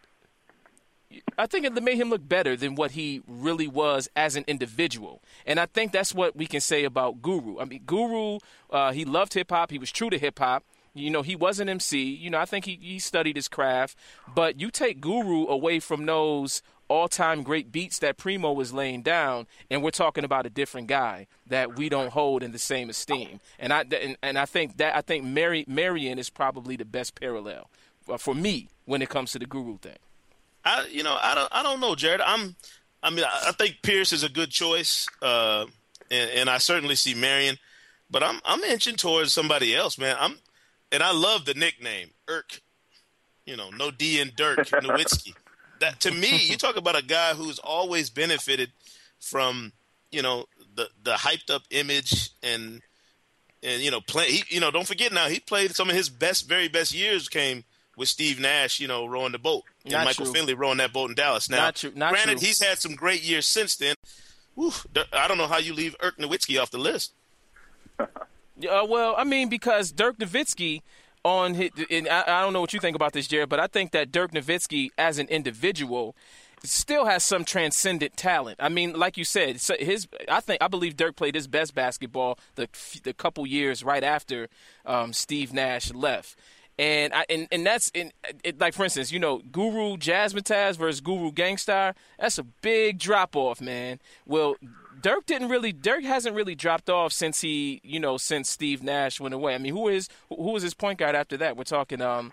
[1.37, 5.21] I think it made him look better than what he really was as an individual.
[5.45, 7.59] And I think that's what we can say about Guru.
[7.59, 9.71] I mean, Guru, uh, he loved hip hop.
[9.71, 10.63] He was true to hip hop.
[10.93, 12.03] You know, he was an MC.
[12.03, 13.97] You know, I think he, he studied his craft.
[14.33, 19.47] But you take Guru away from those all-time great beats that Primo was laying down,
[19.69, 23.39] and we're talking about a different guy that we don't hold in the same esteem.
[23.57, 27.15] And I and, and I think that I think Mary Marion is probably the best
[27.15, 27.69] parallel
[28.09, 29.97] uh, for me when it comes to the Guru thing.
[30.65, 32.21] I you know I don't I don't know, Jared.
[32.21, 32.55] I'm
[33.01, 35.65] I mean I I think Pierce is a good choice, uh,
[36.11, 37.57] and, and I certainly see Marion,
[38.09, 40.17] but I'm I'm inching towards somebody else, man.
[40.19, 40.39] I'm
[40.91, 42.61] and I love the nickname Irk.
[43.45, 45.33] You know, no D in Dirk Nowitzki.
[45.79, 48.71] That to me, you talk about a guy who's always benefited
[49.19, 49.71] from
[50.11, 52.81] you know the the hyped up image and
[53.63, 54.31] and you know play.
[54.31, 57.27] He, you know, don't forget now he played some of his best, very best years
[57.29, 57.63] came
[57.97, 58.79] with Steve Nash.
[58.79, 60.33] You know, rowing the boat and Not Michael true.
[60.33, 61.49] Finley rowing that boat in Dallas.
[61.49, 62.47] Now, Not true- not granted, true.
[62.47, 63.95] he's had some great years since then.
[64.55, 64.73] Whew,
[65.13, 67.13] I don't know how you leave Irk Nowitzki off the list.
[68.69, 70.81] Uh, well, I mean, because Dirk Nowitzki
[71.23, 73.67] on his, and I, I don't know what you think about this, Jared, but I
[73.67, 76.15] think that Dirk Nowitzki as an individual
[76.63, 78.57] still has some transcendent talent.
[78.59, 82.37] I mean, like you said, his I think I believe Dirk played his best basketball
[82.55, 82.67] the
[83.03, 84.47] the couple years right after
[84.85, 86.35] um, Steve Nash left.
[86.77, 88.11] And I and, and that's in
[88.43, 91.93] it, like for instance, you know, Guru Jazzmatazz versus Guru Gang Starr.
[92.17, 93.99] That's a big drop off, man.
[94.25, 94.55] Well,
[95.01, 95.71] Dirk didn't really.
[95.71, 99.55] Dirk hasn't really dropped off since he, you know, since Steve Nash went away.
[99.55, 101.57] I mean, who is who was his point guard after that?
[101.57, 102.31] We're talking um,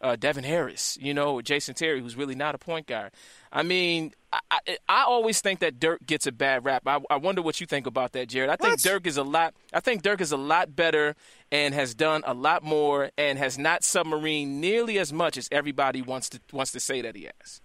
[0.00, 3.12] uh, Devin Harris, you know, Jason Terry, who's really not a point guard.
[3.52, 6.82] I mean, I, I, I always think that Dirk gets a bad rap.
[6.86, 8.50] I, I wonder what you think about that, Jared.
[8.50, 8.80] I think What?
[8.80, 9.54] Dirk is a lot.
[9.72, 11.16] I think Dirk is a lot better
[11.50, 16.02] and has done a lot more and has not submarine nearly as much as everybody
[16.02, 17.60] wants to wants to say that he has.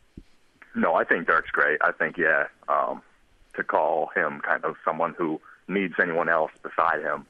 [0.76, 1.80] No, I think Dirk's great.
[1.84, 3.02] I think yeah, um,
[3.56, 7.26] to call him kind of someone who needs anyone else beside him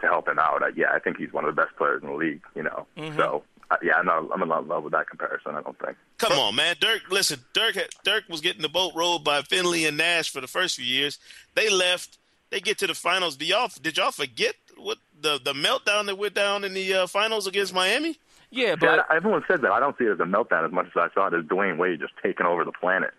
[0.00, 0.62] to help him out.
[0.62, 2.42] Uh, yeah, I think he's one of the best players in the league.
[2.54, 5.54] You know, so uh, yeah, I'm not, I'm not in love with that comparison.
[5.54, 5.96] I don't think.
[6.18, 6.76] Come on, man.
[6.80, 10.46] Dirk, listen, Dirk Dirk was getting the boat rowed by Finley and Nash for the
[10.46, 11.18] first few years.
[11.54, 12.18] They left.
[12.50, 13.36] They get to the finals.
[13.36, 17.06] Did y'all did y'all forget what the the meltdown that went down in the uh,
[17.06, 18.16] finals against Miami?
[18.50, 19.70] Yeah, Yeah, but I- everyone says that.
[19.72, 21.76] I don't see it as a meltdown as much as I saw it as Dwyane
[21.76, 23.12] Wade just taking over the planet.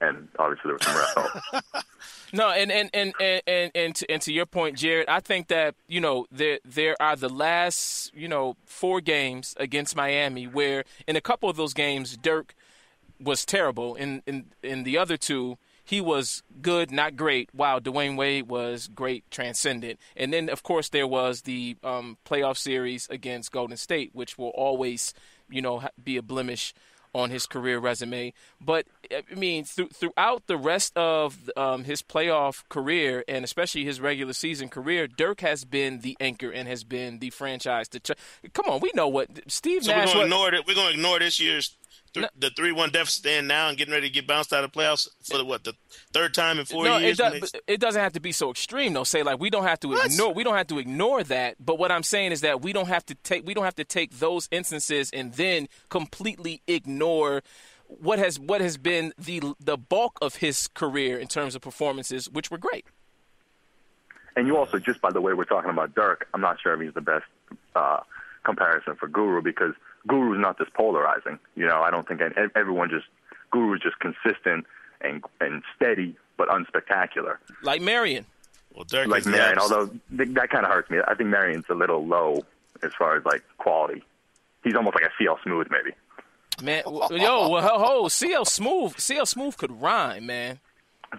[0.00, 1.86] And obviously there was some rest.
[2.32, 5.48] No, and and and and and, and, to, and to your point, Jared, I think
[5.48, 10.84] that you know there there are the last you know four games against Miami where
[11.06, 12.54] in a couple of those games Dirk
[13.20, 13.94] was terrible.
[13.94, 17.48] In in in the other two, he was good, not great.
[17.52, 20.00] While Dwyane Wade was great, transcendent.
[20.16, 24.50] And then of course there was the um, playoff series against Golden State, which will
[24.50, 25.14] always
[25.48, 26.74] you know be a blemish
[27.16, 28.32] on his career resume.
[28.60, 34.00] But I mean, th- throughout the rest of um, his playoff career and especially his
[34.00, 37.88] regular season career, Dirk has been the anchor and has been the franchise.
[37.88, 38.12] To ch-
[38.52, 40.12] come on, we know what Steve So we're Nash.
[40.12, 40.66] gonna ignore it.
[40.66, 41.76] We're gonna ignore this year's
[42.20, 42.48] th- No.
[42.48, 44.78] the three one deficit stand now and getting ready to get bounced out of the
[44.78, 45.74] playoffs for the what the
[46.12, 47.18] third time in four no, years.
[47.18, 49.04] it, when does, they- it doesn't have to be so extreme though.
[49.04, 50.06] Say like we don't have to What?
[50.10, 51.56] ignore we don't have to ignore that.
[51.64, 53.84] But what I'm saying is that we don't have to take we don't have to
[53.84, 57.42] take those instances and then completely ignore
[57.88, 62.28] what has what has been the the bulk of his career in terms of performances,
[62.28, 62.84] which were great.
[64.34, 66.80] And you also, just by the way we're talking about Dirk, I'm not sure if
[66.80, 67.24] he's the best
[67.74, 68.00] uh,
[68.44, 69.72] comparison for Guru because
[70.06, 71.38] Guru's not this polarizing.
[71.54, 73.06] You know, I don't think any- everyone just
[73.50, 74.66] Guru's just consistent
[75.00, 77.38] and and steady but unspectacular.
[77.62, 78.26] Like Marion.
[78.74, 80.98] well, Dirk Like Marion, although th- that kind of hurts me.
[81.06, 82.44] I think Marion's a little low
[82.82, 84.02] as far as like quality.
[84.62, 85.94] He's almost like a CL Smooth, maybe.
[86.62, 90.58] Man, yo, well, ho, ho, CL Smooth, CL Smooth could rhyme, man.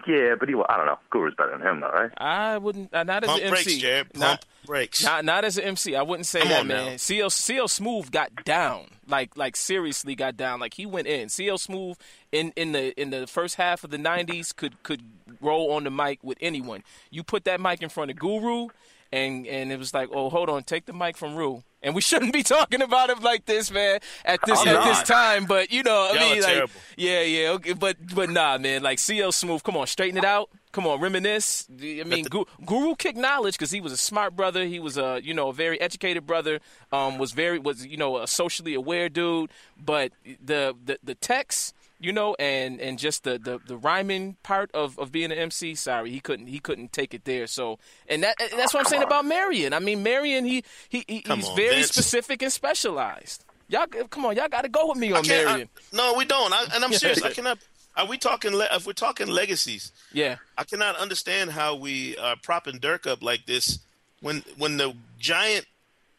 [0.06, 0.54] Yeah, but he.
[0.54, 0.98] I don't know.
[1.10, 2.10] Guru's better than him, though, right?
[2.18, 3.80] I wouldn't, uh, not as Pump an brakes, MC.
[3.80, 4.12] Jared.
[4.12, 5.02] Pump Not, brakes.
[5.04, 5.96] not, not as an MC.
[5.96, 6.90] I wouldn't say Come that, on man.
[6.92, 6.96] now.
[6.96, 10.60] CL, CL Smooth got down, like, like seriously got down.
[10.60, 11.28] Like he went in.
[11.28, 11.96] CL Smooth
[12.32, 15.02] in, in the in the first half of the '90s could could
[15.40, 16.82] roll on the mic with anyone.
[17.10, 18.68] You put that mic in front of Guru,
[19.10, 21.62] and and it was like, oh, hold on, take the mic from Rue.
[21.82, 25.02] And we shouldn't be talking about him like this, man, at this I'm at this
[25.04, 25.44] time.
[25.46, 26.72] But you know, I Y'all mean, like, terrible.
[26.96, 30.50] yeah, yeah, okay, but but nah, man, like CL Smooth, come on, straighten it out.
[30.72, 31.66] Come on, reminisce.
[31.80, 34.64] I mean, Gu- Guru kicked knowledge because he was a smart brother.
[34.66, 36.60] He was a you know a very educated brother.
[36.92, 39.50] Um, was very was you know a socially aware dude.
[39.76, 40.12] But
[40.44, 44.98] the the the text, you know, and and just the the, the rhyming part of,
[44.98, 45.74] of being an MC.
[45.74, 47.46] Sorry, he couldn't he couldn't take it there.
[47.46, 49.72] So and that and that's what I'm saying about Marion.
[49.72, 51.88] I mean, Marion, he he, he he's on, very Vince.
[51.88, 53.44] specific and specialized.
[53.70, 55.68] Y'all, come on, y'all got to go with me on I- Marion.
[55.92, 56.52] no, we don't.
[56.52, 57.22] I, and I'm serious.
[57.22, 57.58] I cannot.
[57.96, 58.54] Are we talking?
[58.54, 60.36] Le- if we're talking legacies, yeah.
[60.56, 63.80] I cannot understand how we are propping Dirk up like this
[64.20, 65.66] when when the giant,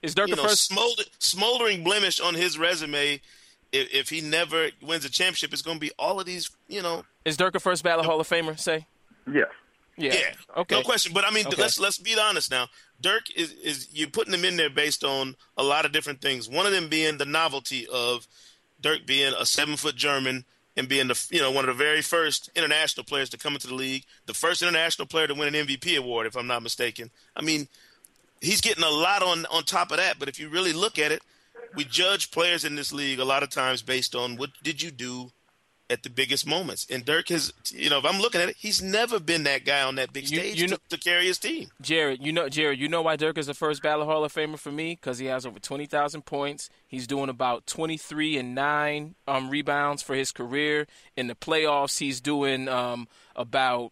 [0.01, 0.65] Is Dirk you know, first?
[0.67, 3.21] smolder, smoldering blemish on his resume.
[3.71, 6.49] If, if he never wins a championship, it's going to be all of these.
[6.67, 8.60] You know, Is Dirk a first ballot Hall of Famer?
[8.60, 8.88] Say.
[9.32, 9.47] Yes.
[9.97, 10.13] Yeah.
[10.13, 10.75] yeah, Okay.
[10.75, 11.12] no question.
[11.13, 11.62] But I mean, Okay.
[11.62, 12.67] let's let's be honest now.
[13.01, 16.47] Dirk is is you're putting him in there based on a lot of different things.
[16.47, 18.25] One of them being the novelty of
[18.79, 20.45] Dirk being a seven foot German
[20.77, 23.67] and being the you know one of the very first international players to come into
[23.67, 27.12] the league, the first international player to win an MVP award, if I'm not mistaken.
[27.36, 27.67] I mean,
[28.39, 30.17] he's getting a lot on on top of that.
[30.17, 31.21] But if you really look at it,
[31.75, 34.91] we judge players in this league a lot of times based on what did you
[34.91, 35.32] do
[35.91, 36.86] at the biggest moments.
[36.91, 39.82] And Dirk has, you know, if I'm looking at it, he's never been that guy
[39.82, 41.69] on that big You- stage you know- to, to carry his team.
[41.82, 44.60] Jared, you know, Jared, you know why Dirk is the first ballot Hall of Famer
[44.60, 44.91] for me?
[45.01, 46.69] Because he has over twenty thousand points.
[46.88, 50.86] He's doing about twenty three and nine um, rebounds for his career.
[51.17, 53.91] In the playoffs, he's doing um, about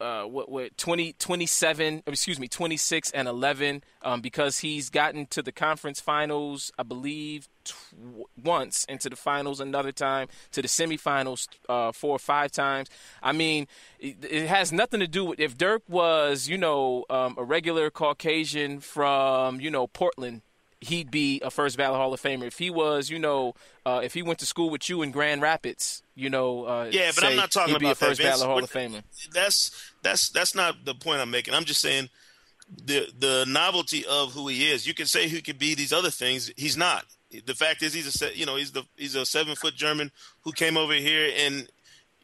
[0.00, 5.42] uh, what, what 20, 27, excuse me, 26 and 11 um, because he's gotten to
[5.42, 7.94] the conference finals, I believe, tw-
[8.42, 12.88] once, into the finals another time, to the semifinals uh, four or five times.
[13.22, 13.66] I mean,
[13.98, 17.90] it, it has nothing to do with if Dirk was, you know, um, a regular
[17.90, 20.42] Caucasian from, you know, Portland
[20.80, 22.44] he'd be a first ballot Hall of Famer.
[22.44, 25.42] If he was, you know, uh, if he went to school with you in Grand
[25.42, 28.38] Rapids, you know, uh, Yeah, but I'm not talking he'd be about a first that,
[28.38, 29.02] ballot Hall of Famer.
[29.32, 31.54] That's that's that's not the point I'm making.
[31.54, 32.08] I'm just saying
[32.84, 34.86] the the novelty of who he is.
[34.86, 36.50] You can say he could be these other things.
[36.56, 37.04] He's not.
[37.44, 40.10] The fact is, he's a you know he's the he's a seven foot German
[40.42, 41.68] who came over here and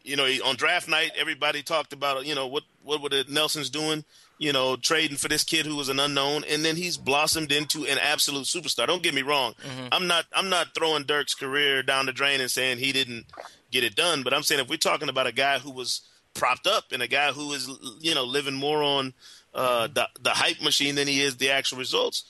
[0.04, 3.24] you know he, on draft night everybody talked about you know what what were the
[3.28, 4.04] Nelsons doing
[4.42, 7.86] you know trading for this kid who was an unknown and then he's blossomed into
[7.86, 8.86] an absolute superstar.
[8.86, 9.54] Don't get me wrong.
[9.92, 13.26] I'm not I'm not throwing Dirk's career down the drain and saying he didn't
[13.70, 16.00] get it done, but I'm saying if we're talking about a guy who was
[16.34, 19.14] propped up and a guy who is you know living more on
[19.54, 22.24] uh, the the hype machine than he is the actual results.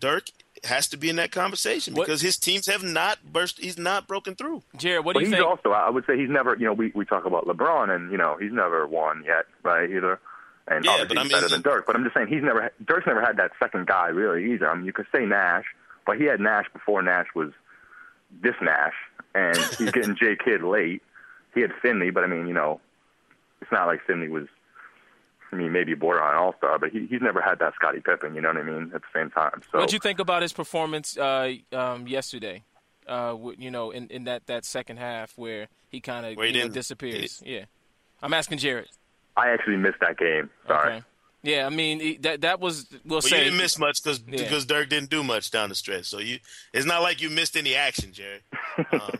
[0.00, 0.24] Dirk
[0.64, 3.58] has to be in that conversation What- because his teams have not burst.
[3.58, 4.62] He's not broken through.
[4.76, 5.46] Jared, what do But you he's think?
[5.48, 6.56] also, I would say, he's never.
[6.56, 9.90] You know, we we talk about LeBron, and you know, he's never won yet, right?
[9.90, 10.20] Either,
[10.68, 11.86] and Yeah, obviously but I he's mean- better than Dirk.
[11.86, 12.70] But I'm just saying, he's never.
[12.84, 14.68] Dirk's never had that second guy really either.
[14.68, 15.64] I mean, you could say Nash,
[16.06, 17.50] but he had Nash before Nash was
[18.42, 18.94] this Nash,
[19.34, 21.02] and he's getting J Kidd late.
[21.54, 22.80] He had Finley, but I mean, you know,
[23.60, 24.46] it's not like Finley was.
[25.50, 28.34] I mean, maybe borderline all star, but he, he's never had that Scottie Pippen.
[28.34, 28.90] You know what I mean?
[28.94, 32.62] At the same time, so What'd you think about his performance uh, um, yesterday?
[33.06, 36.52] Uh, you know, in, in that, that second half where he kind of Where he
[36.52, 37.42] you know, didn't- disappears.
[37.44, 37.64] Yeah,
[38.22, 38.88] I'm asking Jared.
[39.36, 40.50] I actually missed that game.
[40.66, 40.94] Sorry.
[40.94, 41.04] Okay.
[41.44, 44.36] Yeah, I mean that that was we'll Well, say you didn't miss much because Yeah.
[44.44, 46.04] because Dirk didn't do much down the stretch.
[46.04, 46.38] So you,
[46.72, 48.40] it's not like you missed any action, Jerry.
[48.92, 49.10] Um,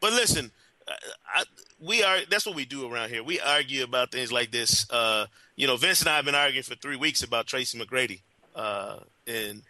[0.00, 0.50] but listen,
[0.88, 0.94] I,
[1.34, 1.44] I,
[1.80, 2.18] we are.
[2.30, 3.22] That's what we do around here.
[3.22, 4.90] We argue about things like this.
[4.90, 8.20] Uh, you know, Vince and I have been arguing for three weeks about Tracy McGrady,
[8.56, 9.62] uh, and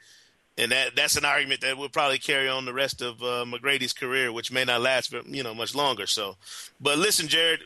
[0.56, 3.92] and that that's an argument that will probably carry on the rest of uh, McGrady's
[3.92, 6.06] career, which may not last, for, you know, much longer.
[6.06, 6.36] So,
[6.80, 7.60] but listen, Jared,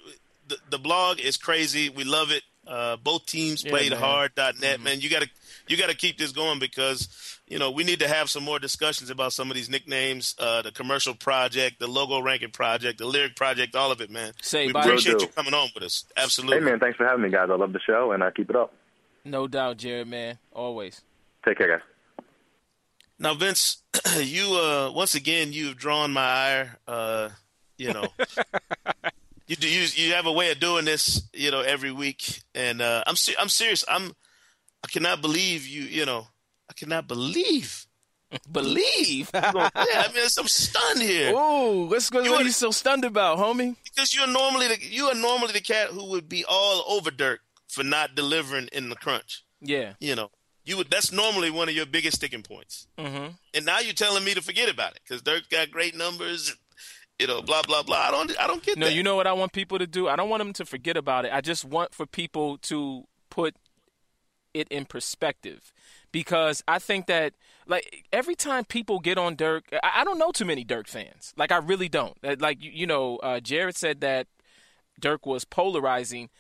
[0.49, 1.89] the, the blog is crazy.
[1.89, 2.43] We love it.
[2.67, 4.01] Uh, both teams Yeah, played man.
[4.01, 4.33] hard.
[4.61, 5.29] Net man, you gotta
[5.69, 9.11] you gotta keep this going because you know we need to have some more discussions
[9.11, 13.37] about some of these nicknames, uh, the commercial project, the logo ranking project, the lyric
[13.37, 14.33] project, all of it, man.
[14.41, 14.81] Say we bye.
[14.81, 16.07] appreciate you coming on with us.
[16.17, 16.59] Absolutely.
[16.59, 17.49] Hey man, thanks for having me, guys.
[17.51, 18.73] I love the show, and I keep it up.
[19.27, 21.03] no doubt, Jared, man, always.
[21.47, 21.87] Take care, guys.
[23.19, 23.83] Now, Vince,
[24.21, 26.79] you uh, once again you've drawn my ire.
[26.89, 27.29] Uh,
[27.77, 28.07] you know,
[29.47, 31.23] you do you, you have a way of doing this.
[31.33, 33.85] You know, every week, and uh, I'm se- I'm serious.
[33.89, 34.13] I'm
[34.85, 35.83] I cannot believe you.
[35.83, 36.27] You know,
[36.69, 37.87] I cannot believe
[38.51, 39.31] Believe.
[39.35, 42.11] Yeah, I mean, I'm stunned here Ooh, what's?
[42.11, 43.77] You What are you so stunned about, homie?
[43.85, 47.41] because you're normally the you are normally the cat who would be all over Dirk
[47.69, 49.45] for not delivering in the crunch.
[49.61, 49.95] Yeah.
[50.01, 50.31] You know,
[50.65, 50.91] you would.
[50.91, 52.87] That's normally one of your biggest sticking points.
[52.99, 53.33] Mm-hmm.
[53.55, 56.57] And now you're telling me to forget about it because Dirk got great numbers.
[57.21, 57.97] You know, blah blah blah.
[58.09, 58.41] I don't.
[58.41, 58.95] I don't get No, that.
[58.95, 60.09] you know what I want people to do?
[60.09, 61.33] I don't want them to forget about it.
[61.33, 63.55] I just want for people to put
[64.53, 65.73] it in perspective.
[66.11, 67.35] Because I think that
[67.67, 71.33] like every time people get on Dirk, I, I don't know too many Dirk fans.
[71.37, 72.17] Like I really don't.
[72.41, 74.27] Like you, you know, uh, Jared said that
[75.01, 76.31] Dirk was polarizing.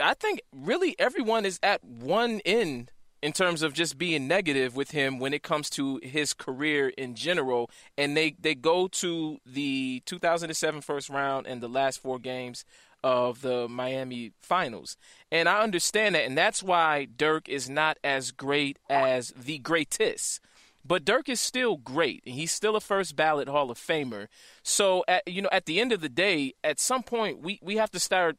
[0.00, 2.90] I think really everyone is at one end
[3.26, 7.16] in terms of just being negative with him when it comes to his career in
[7.16, 7.68] general.
[7.98, 12.64] And they, they go to the 2007 first round and the last four games
[13.02, 14.96] of the Miami finals.
[15.32, 16.24] And I understand that.
[16.24, 20.38] And that's why Dirk is not as great as the greatest.
[20.84, 24.28] But Dirk is still great, and he's still a first ballot Hall of Famer.
[24.62, 27.74] So, at, you know, at the end of the day, at some point, we, we
[27.74, 28.36] have to start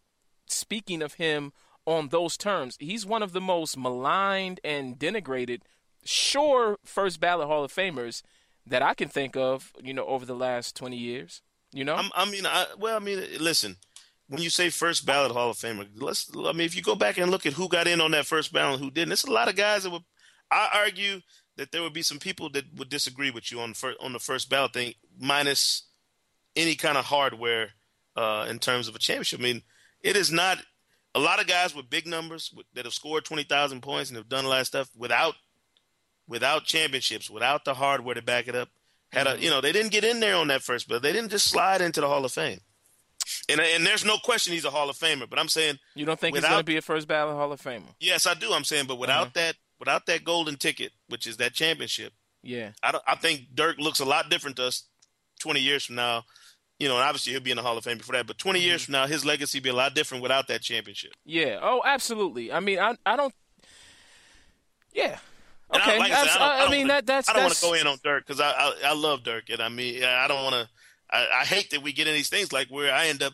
[0.47, 1.51] speaking of him
[1.87, 2.77] on those terms.
[2.79, 5.61] He's one of the most maligned and denigrated,
[6.03, 8.21] sure, first ballot Hall of Famers
[8.67, 11.41] that I can think of, you know, over the last 20 years.
[11.71, 11.95] You know?
[11.95, 13.77] I'm, I mean, I, well, I mean, listen.
[14.29, 16.29] When you say first ballot Hall of Famer, let's.
[16.35, 18.51] I mean, if you go back and look at who got in on that first
[18.51, 20.03] ballot, who didn't, it's a lot of guys that would.
[20.51, 21.21] I argue
[21.55, 24.49] that there would be some people that would disagree with you on on the first
[24.49, 25.83] ballot thing, minus
[26.57, 27.69] any kind of hardware
[28.17, 29.39] uh, in terms of a championship.
[29.39, 29.61] I mean,
[30.01, 30.57] it is not
[31.15, 34.29] a lot of guys with big numbers that have scored twenty thousand points and have
[34.29, 35.35] done a lot of stuff without
[36.27, 38.69] without championships, without the hardware to back it up.
[39.11, 39.43] Had a mm-hmm.
[39.43, 40.99] you know they didn't get in there on that first bill.
[40.99, 42.59] They didn't just slide into the Hall of Fame.
[43.49, 45.29] And and there's no question he's a Hall of Famer.
[45.29, 47.51] But I'm saying you don't think he's without- going to be a first ballot Hall
[47.51, 47.93] of Famer?
[47.99, 48.51] yes, I do.
[48.53, 49.39] I'm saying, but without mm-hmm.
[49.39, 52.71] that without that golden ticket, which is that championship, Yeah.
[52.81, 54.83] I don't, I think Dirk looks a lot different to us
[55.39, 56.23] 20 years from now.
[56.79, 58.27] You know, and obviously he'll be in the Hall of Fame before that.
[58.27, 61.11] But 20 years from now, his legacy will be a lot different without that championship.
[61.25, 61.59] Yeah.
[61.61, 62.51] Oh, absolutely.
[62.53, 63.33] I mean, I I don't.
[64.93, 65.17] Yeah.
[65.71, 65.95] And Okay.
[65.95, 67.55] I, like I, said, I, don't, I, don't mean wanna- that that's I don't want
[67.55, 70.27] to go in on Dirk because I, I I love Dirk and I mean I
[70.27, 70.69] don't want to.
[71.11, 73.33] I, I hate that we get in these things like where I end up.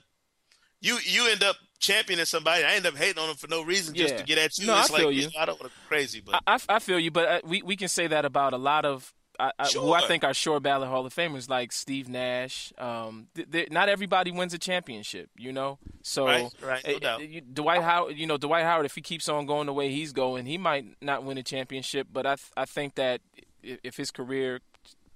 [0.82, 2.63] You you end up championing somebody.
[2.63, 4.19] I end up hating on them for no reason just Yeah.
[4.19, 4.67] to get at you.
[4.67, 5.27] No, it's I like feel you you.
[5.27, 7.62] know, I don't want to crazy, but I, I, I feel you, but uh, we
[7.62, 10.60] we can say that about a lot of I, I, who I think are sure
[10.60, 12.72] ballot Hall of Famers, like Steve Nash.
[12.78, 15.80] Um, th- th- not everybody wins a championship, you know.
[16.04, 19.02] So Right, right, no uh, uh, you- Dwight Howard, you know, Dwight Howard, if he
[19.02, 22.08] keeps on going the way he's going, he might not win a championship.
[22.13, 23.22] But I th- I think that
[23.63, 24.60] if his career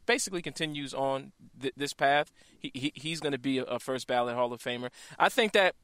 [0.06, 4.08] basically continues on th- this path, he, he he's going to be a, a first
[4.08, 4.90] ballot Hall of Famer.
[5.20, 5.76] I think that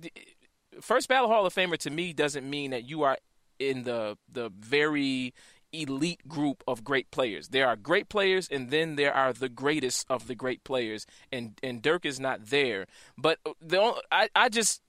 [0.81, 3.17] first ballot Hall of Famer to me doesn't mean that you are
[3.59, 5.33] in the the very
[5.73, 7.49] elite group of great players.
[7.49, 11.59] There are great players, and then there are the greatest of the great players, and
[11.63, 12.85] and Dirk is not there.
[13.17, 14.81] But uh, the on- I I just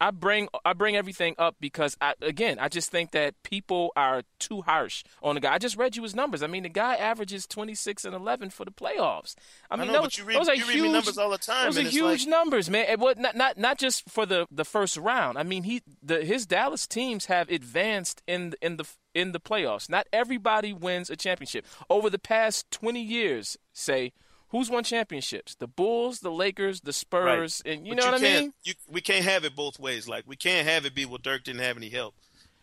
[0.00, 4.22] I bring I bring everything up because I again I just think that people are
[4.38, 5.52] too harsh on the guy.
[5.54, 6.42] I just read you his numbers.
[6.42, 9.34] I mean the guy averages twenty six and eleven for the playoffs.
[9.70, 11.30] I mean know, those, but you read- those are you read huge me numbers all
[11.30, 12.86] the time, Those are huge like- numbers, man.
[12.88, 15.36] And what not not not just for the the first round.
[15.36, 19.90] I mean he the his Dallas teams have advanced in in the in the playoffs.
[19.90, 23.56] Not everybody wins a championship over the past twenty years.
[23.72, 24.12] Say.
[24.50, 25.54] Who's won championships?
[25.54, 28.52] The Bulls, the Lakers, the Spurs, and you But know what I mean?
[28.64, 30.08] You, we can't have it both ways.
[30.08, 32.14] Like we can't have it be well Dirk didn't have any help.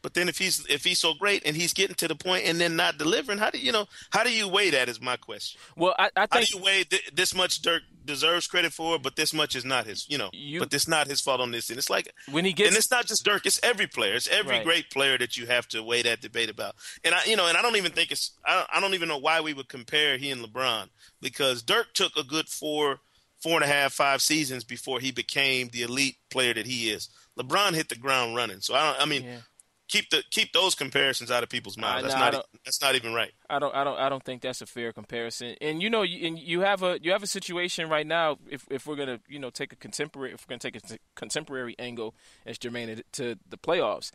[0.08, 2.62] But then if he's if he's so great and he's getting to the point and
[2.62, 3.88] then not delivering, how do you know?
[4.12, 4.88] How do you weigh that?
[4.88, 5.60] Is my question.
[5.76, 8.98] Well, I, I How think do you weigh th- this much Dirk deserves credit for,
[9.00, 10.06] but this much is not his?
[10.10, 11.70] You know, You- but it's not his fault on this.
[11.70, 14.14] And it's like when he gets and it's not just Dirk; it's every player.
[14.14, 14.64] It's every Right.
[14.64, 16.76] great player that you have to weigh that debate about.
[17.04, 18.32] And I, you know, and I don't even think it's.
[18.46, 20.88] I don't, I don't even know why we would compare he and LeBron
[21.20, 23.02] because Dirk took a good four,
[23.44, 27.10] four and a half, five seasons before he became the elite player that he is.
[27.38, 28.62] LeBron hit the ground running.
[28.62, 29.02] So I don't.
[29.02, 29.40] I mean, Yeah.
[29.88, 32.04] Keep the keep those comparisons out of people's minds.
[32.08, 32.46] That's no, not.
[32.66, 33.32] That's not even right.
[33.50, 35.56] I don't, I don't, I don't think that's a fair comparison.
[35.62, 38.38] And you know, you, and you have a you have a situation right now.
[38.50, 41.76] If if we're gonna you know take a contemporary, if we're gonna take a contemporary
[41.80, 44.12] angle as germane to the playoffs,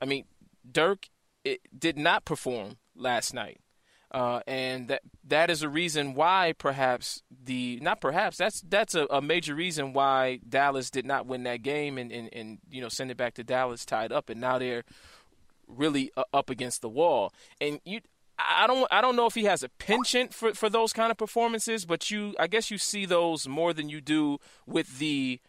[0.00, 0.24] I mean,
[0.70, 1.08] Dirk
[1.44, 3.60] it, did not perform last night.
[4.12, 9.06] Uh, and that that is a reason why perhaps the not perhaps that's that's a,
[9.08, 12.90] a major reason why Dallas did not win that game and, and, and you know
[12.90, 14.84] send it back to Dallas tied up and now they're
[15.76, 17.32] really uh, up against the wall.
[17.60, 18.00] And you,
[18.38, 21.16] I don't, I don't know if he has a penchant for, for those kind of
[21.16, 25.40] performances, but you, I guess you see those more than you do with the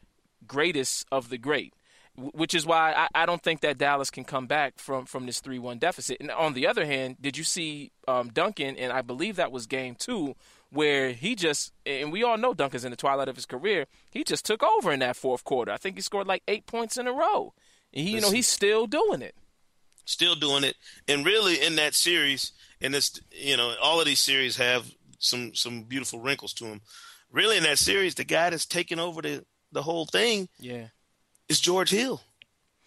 [0.46, 1.74] greatest of the great.
[2.16, 5.40] Which is why I, I, don't think that Dallas can come back from, from this
[5.40, 6.18] 3 1 deficit.
[6.20, 8.78] And on the other hand, did you see um, Duncan?
[8.78, 10.36] And I believe that was game two,
[10.70, 14.24] where he just, and we all know Duncan's in the twilight of his career, he
[14.24, 15.72] just took over in that fourth quarter.
[15.72, 17.54] I think he scored like eight points in a row.
[17.94, 19.36] And he, you know, he's still doing it.
[20.06, 20.76] Still doing it.
[21.08, 22.52] And really, in that series,
[22.82, 26.82] and this, you know, all of these series have some some beautiful wrinkles to them.
[27.32, 30.88] Really, in that series, the guy that's taking over the the whole thing, yeah,
[31.50, 32.22] is George Hill.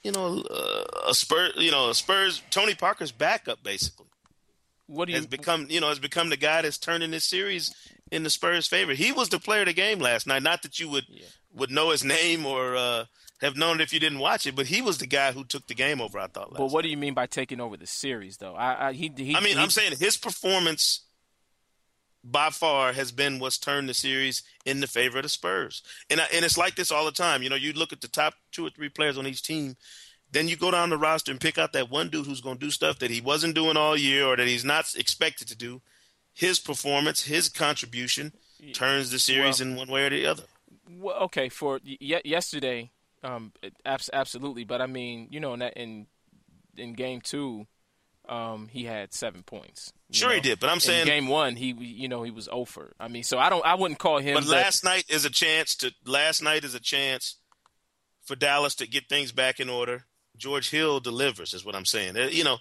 [0.02, 4.07] You know, uh, a Spurs, you know, a Spurs Tony Parker's backup basically.
[4.86, 7.74] What do you has become, you know, has become the guy that's turning this series
[8.12, 8.92] in the Spurs' favor.
[8.92, 10.42] He was the player of the game last night.
[10.42, 11.26] Not that you would yeah.
[11.54, 13.04] would know his name or uh,
[13.40, 15.66] have known it if you didn't watch it, but he was the guy who took
[15.66, 16.18] the game over.
[16.18, 16.54] I thought.
[16.54, 18.54] but what do you mean by taking over the series, though?
[18.54, 21.05] I, I he, he, I mean, he, I'm saying his performance
[22.31, 25.83] by far has been what's turned the series in the favor of the Spurs.
[26.11, 27.43] And and it's like this all the time.
[27.43, 29.77] You know, you look at the top two or three players on each team,
[30.33, 32.64] then you go down the roster and pick out that one dude who's going to
[32.64, 35.81] do stuff that he wasn't doing all year or that he's not expected to do.
[36.33, 38.33] His performance, his contribution
[38.74, 40.43] turns the series well, in one way or the other.
[40.91, 42.91] Well, okay, for y- yesterday,
[43.22, 43.53] um,
[43.85, 46.07] absolutely, but I mean, you know, in that in
[46.77, 47.66] in game two,
[48.29, 49.93] um, he had seven points.
[50.11, 50.35] Sure, know?
[50.37, 52.93] he did, but I'm saying in game one, he you know he was over.
[52.99, 54.35] I mean, so I don't, I wouldn't call him.
[54.35, 55.93] But last night is a chance to.
[56.05, 57.37] Last night is a chance
[58.24, 60.05] for Dallas to get things back in order.
[60.37, 62.16] George Hill delivers, is what I'm saying.
[62.31, 62.59] You know,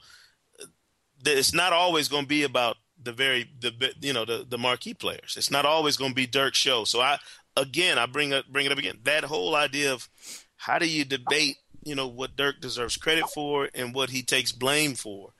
[1.25, 4.93] it's not always going to be about the very the you know the the marquee
[4.93, 5.35] players.
[5.37, 6.85] It's not always going to be Dirk's show.
[6.85, 7.19] So I
[7.57, 8.99] again I bring up bring it up again.
[9.03, 10.09] That whole idea of
[10.55, 14.51] how do you debate you know what Dirk deserves credit for and what he takes
[14.51, 15.33] blame for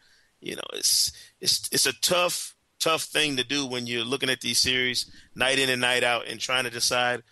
[0.45, 4.41] you know, it's it's it's a tough tough thing to do when you're looking at
[4.41, 7.23] these series night in and night out and trying to decide,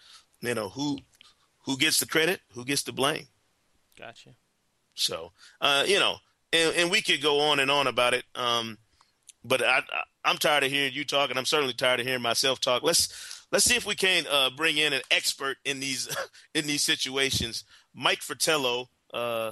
[0.42, 0.98] you know, who
[1.66, 3.28] who gets the credit, who gets the blame.
[3.98, 4.32] Gotcha.
[4.96, 6.16] So, uh, you know,
[6.52, 8.26] and, and we could go on and on about it.
[8.34, 8.80] Um,
[9.46, 9.84] but I,
[10.26, 12.82] I, am tired of hearing you talk, and I'm certainly tired of hearing myself talk.
[12.82, 16.10] Let's let's see if we can uh, bring in an expert in these
[16.56, 17.64] in these situations.
[17.94, 19.52] Mike Fratello, uh,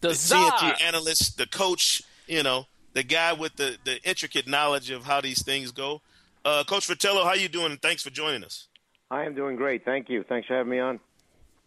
[0.00, 2.02] the, the analyst, the coach.
[2.28, 6.02] You know, the guy with the, the intricate knowledge of how these things go.
[6.44, 7.76] Uh, Coach Fratello, how you doing?
[7.76, 8.68] Thanks for joining us.
[9.10, 9.84] I am doing great.
[9.84, 10.24] Thank you.
[10.28, 11.00] Thanks for having me on.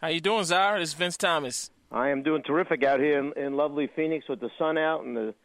[0.02, 0.80] How you doing, Czar?
[0.80, 1.70] It's Vince Thomas.
[1.92, 5.16] I am doing terrific out here in, in lovely Phoenix with the sun out and
[5.16, 5.36] the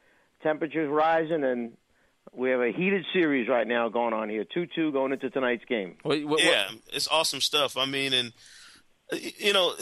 [0.43, 1.76] temperatures rising, and
[2.33, 4.45] we have a heated series right now going on here.
[4.45, 5.97] Two-two going into tonight's game.
[6.03, 7.76] What, what, yeah, it's awesome stuff.
[7.76, 8.33] I mean, and
[9.12, 9.74] you know,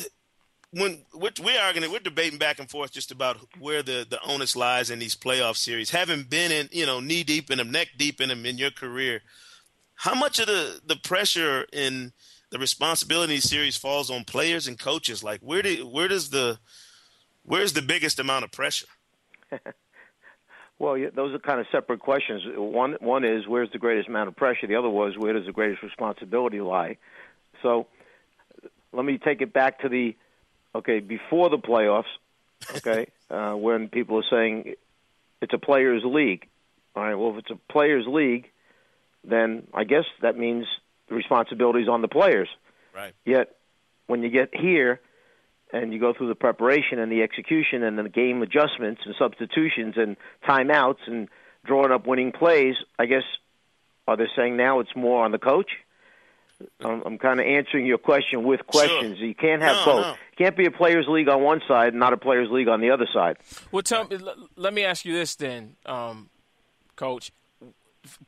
[0.76, 4.54] when we're, we're arguing, we're debating back and forth just about where the, the onus
[4.54, 5.90] lies in these playoff series.
[5.90, 8.70] Having been in, you know, knee deep in them, neck deep in them in your
[8.70, 9.22] career,
[9.94, 12.12] how much of the, the pressure in
[12.50, 15.24] the responsibility series falls on players and coaches?
[15.24, 16.58] Like, where do where does the
[17.42, 18.86] where's the biggest amount of pressure?
[20.78, 22.42] well, those are kind of separate questions.
[22.54, 24.66] One one is where's the greatest amount of pressure.
[24.66, 26.98] The other was where does the greatest responsibility lie.
[27.62, 27.86] So,
[28.92, 30.14] let me take it back to the
[30.76, 32.04] okay, before the playoffs,
[32.76, 34.74] okay, uh, when people are saying
[35.40, 36.48] it's a players' league.
[36.94, 38.50] All right, well, if it's a players' league,
[39.24, 40.66] then I guess that means
[41.08, 42.48] the responsibility is on the players.
[42.94, 43.14] Right.
[43.24, 43.56] Yet,
[44.06, 45.00] when you get here
[45.72, 49.94] and you go through the preparation and the execution and the game adjustments and substitutions
[49.96, 50.16] and
[50.48, 51.28] timeouts and
[51.64, 53.24] drawing up winning plays, I guess
[54.08, 55.70] are they saying now it's more on the coach?
[56.82, 59.18] I'm, I'm kind of answering your question with questions.
[59.18, 59.26] Sure.
[59.26, 60.06] You can't have no, both.
[60.06, 60.14] No.
[60.38, 62.90] Can't be a players' league on one side and not a players' league on the
[62.90, 63.36] other side.
[63.72, 64.18] Well, tell me.
[64.56, 66.30] Let me ask you this then, um,
[66.94, 67.32] Coach.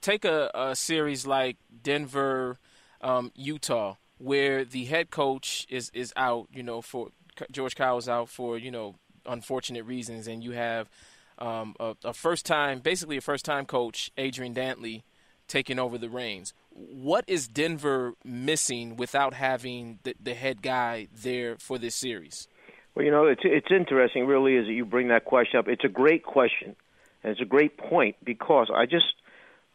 [0.01, 2.59] Take a, a series like Denver,
[3.01, 6.49] um, Utah, where the head coach is is out.
[6.53, 7.09] You know, for
[7.51, 10.91] George Karl is out for you know unfortunate reasons, and you have
[11.39, 15.03] um, a, a first time, basically a first time coach, Adrian Dantley,
[15.49, 21.57] taking over the reins what is Denver missing without having the, the head guy there
[21.59, 22.47] for this series?
[22.95, 25.69] Well, you know, it's it's interesting, really, is that you bring that question up.
[25.69, 26.77] It's a great question,
[27.23, 29.13] and it's a great point because I just,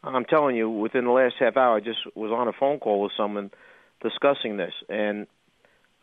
[0.03, 3.01] I'm telling you, within the last half hour, I just was on a phone call
[3.01, 3.51] with someone
[4.01, 4.73] discussing this.
[4.89, 5.27] And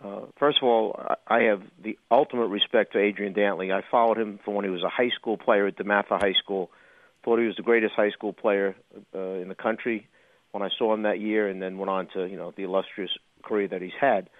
[0.03, 3.73] uh, first of all, I have the ultimate respect for Adrian Dantley.
[3.73, 6.71] I followed him from when he was a high school player at DeMatha High School.
[7.25, 8.75] Thought he was the greatest high school player
[9.15, 10.09] uh, in the country
[10.53, 13.11] when I saw him that year, and then went on to you know the illustrious
[13.43, 14.31] career that he's had.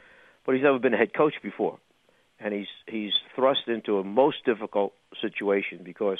[0.45, 1.79] But he's never been a head coach before,
[2.39, 6.19] and he's he's thrust into a most difficult situation because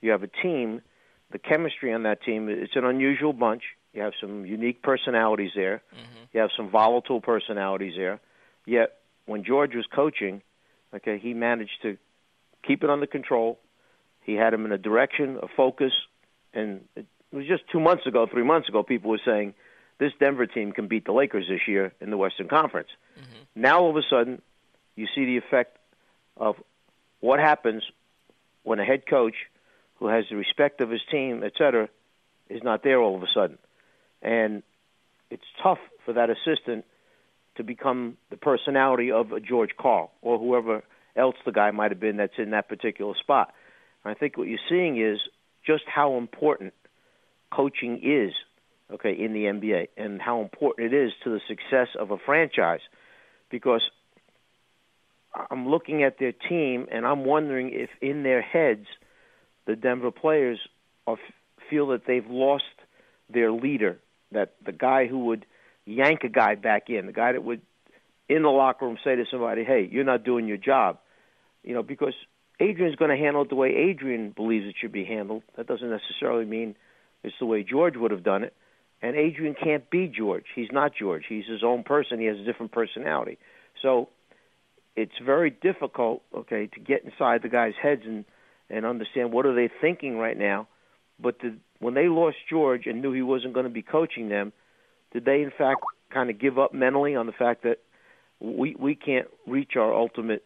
[0.00, 0.80] you have a team,
[1.30, 2.48] the chemistry on that team.
[2.48, 3.62] It's an unusual bunch.
[3.92, 5.82] You have some unique personalities there.
[5.92, 6.24] Mm-hmm.
[6.32, 8.20] You have some volatile personalities there.
[8.64, 8.94] Yet
[9.26, 10.40] when George was coaching,
[10.94, 11.96] Okay, he managed to
[12.66, 13.58] keep it under control.
[14.24, 15.92] He had him in a direction, a focus,
[16.54, 19.54] and it was just two months ago, three months ago, people were saying
[19.98, 22.88] this Denver team can beat the Lakers this year in the Western Conference.
[23.18, 23.62] Mm-hmm.
[23.62, 24.42] Now all of a sudden,
[24.96, 25.78] you see the effect
[26.36, 26.56] of
[27.20, 27.82] what happens
[28.62, 29.34] when a head coach
[29.96, 31.88] who has the respect of his team, et cetera,
[32.48, 33.58] is not there all of a sudden.
[34.20, 34.62] And
[35.30, 36.84] it's tough for that assistant
[37.56, 40.82] to become the personality of a George Karl or whoever
[41.16, 43.52] else the guy might have been that's in that particular spot.
[44.04, 45.20] I think what you're seeing is
[45.66, 46.74] just how important
[47.50, 48.32] coaching is,
[48.92, 52.80] okay, in the NBA and how important it is to the success of a franchise.
[53.50, 53.82] Because
[55.50, 58.86] I'm looking at their team and I'm wondering if in their heads
[59.66, 60.58] the Denver players
[61.06, 61.16] are,
[61.70, 62.64] feel that they've lost
[63.30, 63.98] their leader,
[64.32, 65.46] that the guy who would
[65.84, 67.62] yank a guy back in, the guy that would
[68.28, 70.98] in the locker room say to somebody, "Hey, you're not doing your job,"
[71.62, 72.14] you know, because
[72.60, 75.42] Adrian's going to handle it the way Adrian believes it should be handled.
[75.56, 76.76] That doesn't necessarily mean
[77.22, 78.54] it's the way George would have done it.
[79.00, 80.44] And Adrian can't be George.
[80.54, 81.24] He's not George.
[81.28, 82.20] He's his own person.
[82.20, 83.38] He has a different personality.
[83.80, 84.08] So
[84.94, 88.24] it's very difficult, okay, to get inside the guys' heads and
[88.70, 90.66] and understand what are they thinking right now.
[91.20, 94.52] But the, when they lost George and knew he wasn't going to be coaching them,
[95.12, 97.78] did they in fact kind of give up mentally on the fact that
[98.40, 100.44] we we can't reach our ultimate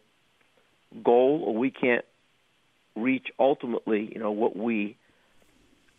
[1.03, 2.05] goal or we can't
[2.95, 4.97] reach ultimately, you know, what we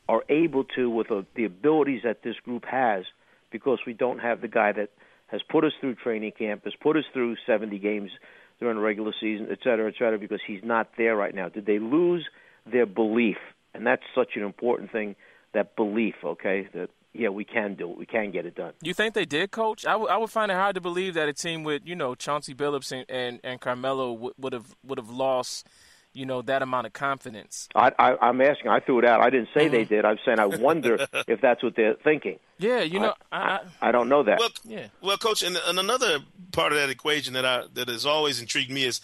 [0.08, 3.04] are able to with a, the abilities that this group has
[3.50, 4.90] because we don't have the guy that
[5.28, 8.10] has put us through training camp, has put us through 70 games
[8.58, 11.48] during the regular season, et cetera, et cetera, because he's not there right now.
[11.48, 12.26] Did they lose
[12.70, 13.36] their belief?
[13.74, 15.14] And that's such an important thing,
[15.54, 17.98] that belief, okay, that yeah, we can do it.
[17.98, 18.72] We can get it done.
[18.82, 19.84] You think they did, Coach?
[19.84, 22.14] I, w- I would find it hard to believe that a team with you know
[22.14, 25.66] Chauncey Billups and and, and Carmelo w- would have would have lost
[26.14, 27.68] you know that amount of confidence.
[27.74, 28.70] I, I, am asking.
[28.70, 29.20] I threw it out.
[29.20, 29.74] I didn't say mm-hmm.
[29.74, 30.04] they did.
[30.04, 32.38] I'm saying I wonder if that's what they're thinking.
[32.58, 34.38] Yeah, you know, I, I, I don't know that.
[34.38, 34.88] Well, yeah.
[35.02, 36.18] well, coach, and, and another
[36.52, 39.00] part of that equation that I that has always intrigued me is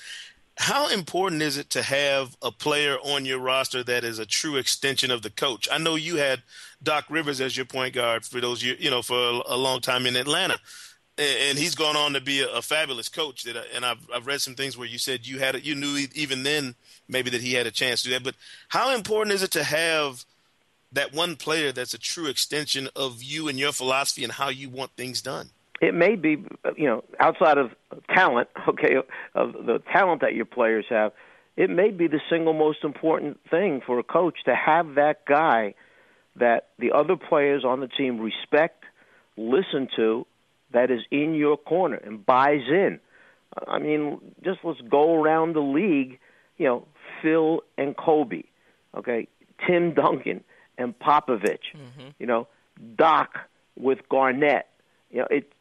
[0.57, 4.57] how important is it to have a player on your roster that is a true
[4.57, 5.69] extension of the coach?
[5.71, 6.43] I know you had
[6.83, 10.17] Doc Rivers as your point guard for those you know for a, long time in
[10.17, 10.59] Atlanta,
[11.19, 13.43] and, he's gone on to be a, fabulous coach.
[13.45, 15.75] That uh, and I've I've read some things where you said you had a, you
[15.75, 16.77] knew even then
[17.09, 18.23] maybe that he had a chance to do that.
[18.23, 18.37] But
[18.69, 20.25] how important is it to have
[20.93, 24.69] that one player that's a true extension of you and your philosophy and how you
[24.69, 25.51] want things done?
[25.85, 26.43] It may be
[26.77, 27.71] you know outside of
[28.15, 28.97] talent okay
[29.35, 31.13] of the talent that your players have
[31.57, 35.75] it may be the single most important thing for a coach to have that guy
[36.37, 38.85] that the other players on the team respect
[39.37, 40.27] listen to
[40.73, 42.99] that is in your corner and buys in
[43.69, 46.19] i mean just let's go around the league
[46.57, 46.87] you know
[47.23, 48.43] phil and kobe
[48.97, 49.29] okay
[49.67, 50.43] tim duncan
[50.79, 52.09] and popovich mm-hmm.
[52.19, 52.49] you know
[52.97, 53.39] doc
[53.77, 54.67] with garnett
[55.11, 55.53] you know it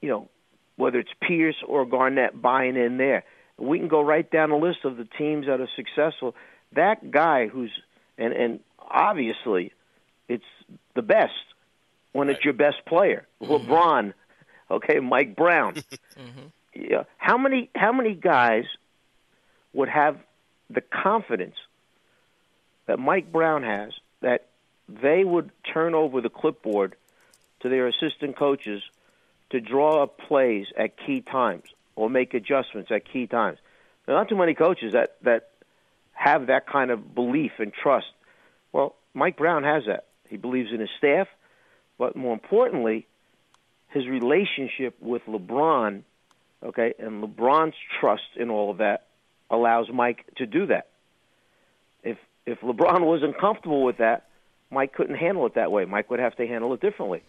[0.00, 0.28] you know,
[0.76, 3.24] whether it's Pierce or Garnett buying in there.
[3.58, 6.34] We can go right down the list of the teams that are successful.
[6.72, 7.70] That guy who's
[8.18, 9.72] and and obviously
[10.28, 10.44] it's
[10.94, 11.32] the best
[12.12, 12.36] when right.
[12.36, 13.26] it's your best player.
[13.42, 13.70] Mm-hmm.
[13.70, 14.12] LeBron,
[14.70, 15.74] okay, Mike Brown.
[15.74, 16.46] mm-hmm.
[16.74, 17.04] Yeah.
[17.16, 18.64] How many how many guys
[19.72, 20.18] would have
[20.68, 21.56] the confidence
[22.86, 24.46] that Mike Brown has that
[24.88, 26.96] they would turn over the clipboard
[27.60, 28.82] to their assistant coaches
[29.50, 33.58] to draw up plays at key times or make adjustments at key times.
[34.04, 35.50] There are not too many coaches that that
[36.12, 38.06] have that kind of belief and trust.
[38.72, 40.06] Well, Mike Brown has that.
[40.28, 41.28] He believes in his staff,
[41.98, 43.06] but more importantly,
[43.88, 46.02] his relationship with LeBron,
[46.62, 49.06] okay, and LeBron's trust in all of that
[49.50, 50.88] allows Mike to do that.
[52.02, 54.28] If if LeBron wasn't comfortable with that,
[54.70, 55.84] Mike couldn't handle it that way.
[55.84, 57.22] Mike would have to handle it differently.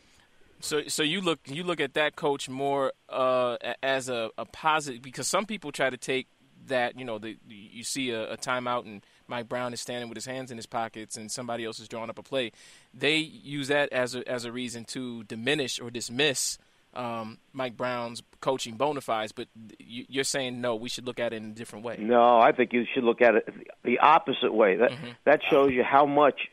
[0.59, 5.01] So, so you look you look at that coach more uh, as a, a, positive
[5.01, 6.27] because some people try to take
[6.67, 10.15] that you know the, you see a, a, timeout and Mike Brown is standing with
[10.15, 12.51] his hands in his pockets and somebody else is drawing up a play.
[12.93, 16.57] They use that as a as a reason to diminish or dismiss
[16.93, 19.31] um, Mike Brown's coaching bona fides.
[19.31, 19.47] But
[19.79, 21.97] you're saying no, we should look at it in a different way.
[21.99, 23.49] No, I think you should look at it
[23.83, 24.77] the opposite way.
[24.77, 25.09] That mm-hmm.
[25.25, 26.49] that shows you how much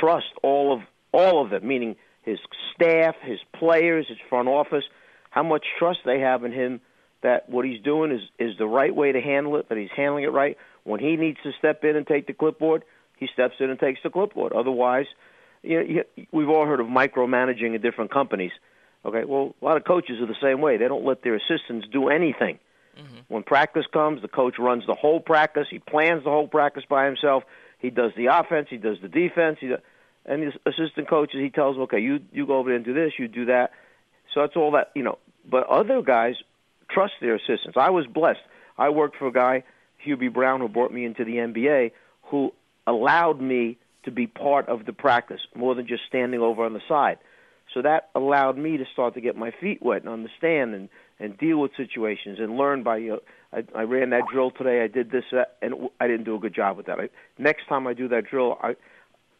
[0.00, 0.80] trust all of
[1.12, 2.38] all of them, meaning his
[2.74, 4.84] staff, his players, his front office,
[5.30, 6.80] how much trust they have in him
[7.22, 10.24] that what he's doing is is the right way to handle it, that he's handling
[10.24, 10.56] it right.
[10.84, 12.84] When he needs to step in and take the clipboard,
[13.16, 14.52] he steps in and takes the clipboard.
[14.52, 15.06] Otherwise,
[15.62, 15.84] you know,
[16.16, 18.52] you, we've all heard of micromanaging in different companies.
[19.04, 20.76] Okay, well, a lot of coaches are the same way.
[20.76, 22.58] They don't let their assistants do anything.
[22.98, 23.18] Mm-hmm.
[23.28, 25.66] When practice comes, the coach runs the whole practice.
[25.70, 27.42] He plans the whole practice by himself.
[27.78, 28.68] He does the offense.
[28.70, 29.58] He does the defense.
[29.60, 29.80] He does,
[30.26, 32.94] and his assistant coaches, he tells them, okay, you you go over there and do
[32.94, 33.72] this, you do that.
[34.32, 35.18] So that's all that you know.
[35.48, 36.36] But other guys
[36.90, 37.76] trust their assistants.
[37.76, 38.40] I was blessed.
[38.78, 39.64] I worked for a guy,
[40.04, 41.92] Hubie Brown, who brought me into the NBA,
[42.24, 42.52] who
[42.86, 46.82] allowed me to be part of the practice more than just standing over on the
[46.88, 47.18] side.
[47.72, 50.88] So that allowed me to start to get my feet wet and understand and
[51.20, 53.08] and deal with situations and learn by you.
[53.10, 53.20] Know,
[53.52, 54.82] I, I ran that drill today.
[54.82, 56.98] I did this, that, and I didn't do a good job with that.
[56.98, 57.08] I,
[57.38, 58.74] next time I do that drill, I,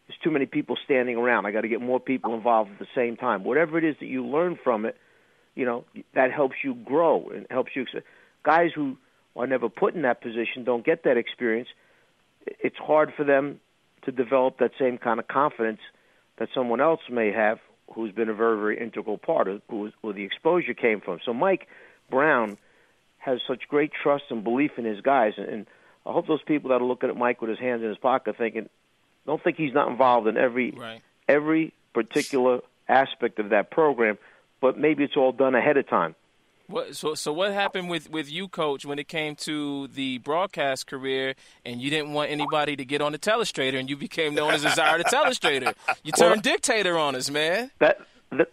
[0.07, 1.47] there's too many people standing around.
[1.47, 3.45] I got to get more people involved at the same time.
[3.45, 4.97] Whatever it is that you learn from it,
[5.55, 5.85] you know
[6.15, 7.87] that helps you grow and helps you.
[8.43, 8.97] Guys who
[9.37, 11.69] are never put in that position don't get that experience.
[12.47, 13.61] It's hard for them
[14.05, 15.81] to develop that same kind of confidence
[16.39, 17.59] that someone else may have
[17.95, 21.19] who's been a very, very integral part of who, where the exposure came from.
[21.25, 21.69] So Mike
[22.11, 22.57] Brown
[23.19, 25.67] has such great trust and belief in his guys, and,
[26.07, 28.37] I hope those people that are looking at Mike with his hands in his pocket
[28.37, 28.69] thinking,
[29.27, 31.01] don't think he's not involved in every right.
[31.29, 34.19] every particular aspect of that program,
[34.61, 36.15] but maybe it's all done ahead of time.
[36.67, 40.87] What, so, so what happened with, with you, coach, when it came to the broadcast
[40.87, 44.55] career, and you didn't want anybody to get on the telestrator, and you became known
[44.55, 45.75] as the Czar the Telestrator?
[46.03, 47.71] You turned well, dictator on us, man.
[47.81, 48.01] That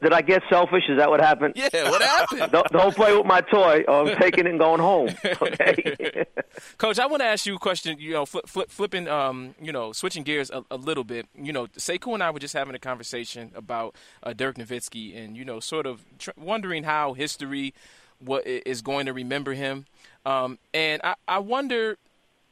[0.02, 0.84] did I get selfish?
[0.90, 1.54] Is that what happened?
[1.56, 2.52] Yeah, what happened?
[2.52, 3.84] don't, don't, play with my toy.
[3.88, 5.10] Or I'm taking it and going home.
[5.42, 6.26] Okay.
[6.78, 7.98] Coach, I want to ask you a question.
[8.00, 11.28] You know, flip, flip, flipping, um, you know, switching gears a, a, little bit.
[11.36, 15.36] You know, Sekou and I were just having a conversation about uh, Dirk Nowitzki, and
[15.36, 17.74] you know, sort of tr- wondering how history
[18.20, 19.86] what is going to remember him.
[20.26, 21.98] Um, and I, I wonder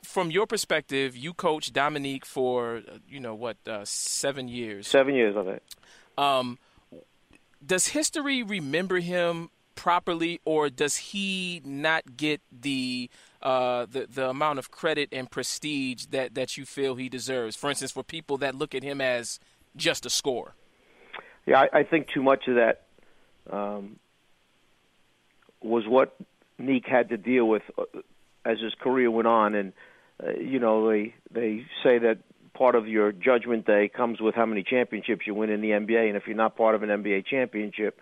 [0.03, 4.87] from your perspective, you coached Dominique for uh, you know what uh, seven years.
[4.87, 5.63] Seven years of it.
[6.17, 6.57] Um,
[7.65, 13.09] does history remember him properly, or does he not get the
[13.41, 17.55] uh, the the amount of credit and prestige that that you feel he deserves?
[17.55, 19.39] For instance, for people that look at him as
[19.75, 20.53] just a scorer.
[21.45, 22.83] Yeah, I, I think too much of that
[23.49, 23.97] um,
[25.61, 26.15] was what
[26.57, 27.83] Neek had to deal with uh,
[28.45, 29.73] as his career went on, and
[30.21, 32.19] uh, you know they they say that
[32.59, 36.09] part of your judgment day comes with how many championships you win in the NBA,
[36.09, 37.97] and if you're not part of an NBA championship,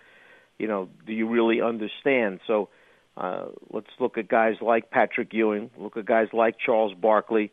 [0.57, 2.39] you know, do you really understand?
[2.47, 2.69] So
[3.15, 7.51] uh, let's look at guys like Patrick Ewing, look at guys like Charles Barkley,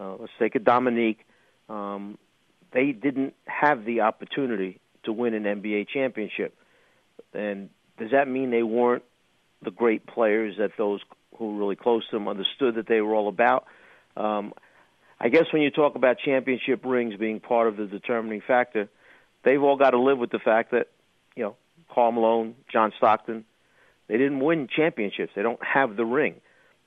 [0.00, 1.26] uh, let's take a Dominique.
[1.68, 2.16] Um,
[2.72, 6.56] they didn't have the opportunity to win an NBA championship,
[7.34, 9.04] and does that mean they weren't
[9.62, 11.00] the great players that those
[11.36, 13.66] who were really close to them understood that they were all about?
[14.16, 14.54] Um,
[15.18, 18.88] I guess when you talk about championship rings being part of the determining factor,
[19.44, 20.88] they've all got to live with the fact that,
[21.34, 21.56] you know,
[21.92, 23.44] Karl Malone, John Stockton,
[24.08, 25.32] they didn't win championships.
[25.34, 26.34] They don't have the ring.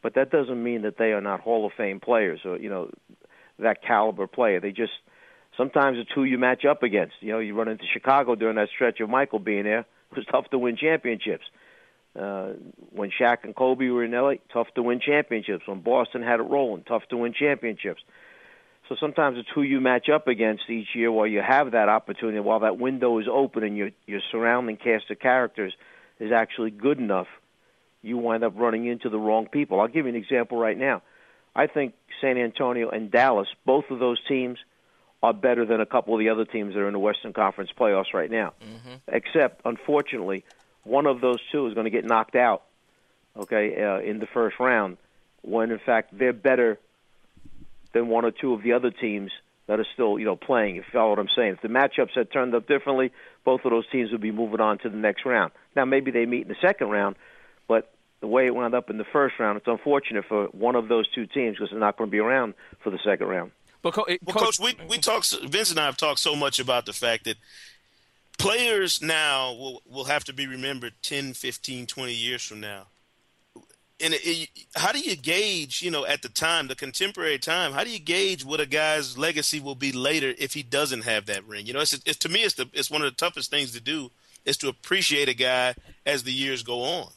[0.02, 2.92] But that doesn't mean that they are not Hall of Fame players or, you know,
[3.58, 4.60] that caliber player.
[4.60, 4.94] They just
[5.58, 7.16] sometimes it's who you match up against.
[7.20, 9.80] You know, you run into Chicago during that stretch of Michael being there.
[10.12, 11.44] It was tough to win championships.
[12.18, 12.54] Uh,
[12.92, 15.68] when Shaq and Kobe were in LA, tough to win championships.
[15.68, 18.02] When Boston had it rolling, tough to win championships.
[18.88, 22.40] So sometimes it's who you match up against each year while you have that opportunity,
[22.40, 25.74] while that window is open and your your surrounding cast of characters
[26.20, 27.28] is actually good enough.
[28.02, 29.80] You wind up running into the wrong people.
[29.80, 31.04] I'll give you an example right now.
[31.56, 34.58] I think San Antonio and Dallas, both of those teams,
[35.22, 37.72] are better than a couple of the other teams that are in the Western Conference
[37.78, 38.54] playoffs right now.
[38.62, 38.96] Mm-hmm.
[39.10, 40.46] Except, unfortunately,
[40.84, 42.64] one of those two is going to get knocked out,
[43.36, 44.98] okay, uh, in the first round,
[45.42, 46.80] when in fact they're better
[47.94, 49.32] than one or two of the other teams
[49.68, 50.78] that are still, you know, playing.
[50.78, 53.12] If you follow what I'm saying, if the matchups had turned up differently,
[53.46, 55.52] both of those teams would be moving on to the next round.
[55.76, 57.16] Now, maybe they meet in the second round,
[57.68, 60.88] but the way it wound up in the first round, it's unfortunate for one of
[60.88, 62.54] those two teams because they're not going to be around
[62.84, 63.52] for the second round.
[63.82, 65.24] But, Co- well, Coach, Coach, we we talk.
[65.26, 67.38] Vince and I have talked so much about the fact that
[68.40, 72.88] players now will will have to be remembered 10, 15, 20 years from now.
[74.02, 77.74] And it, it, how do you gauge, you know, at the time, the contemporary time,
[77.74, 81.26] how do you gauge what a guy's legacy will be later if he doesn't have
[81.26, 81.66] that ring?
[81.66, 83.82] You know, it's, it's to me, it's the it's one of the toughest things to
[83.82, 84.10] do
[84.46, 85.76] is to appreciate a guy
[86.06, 87.10] as the years go on.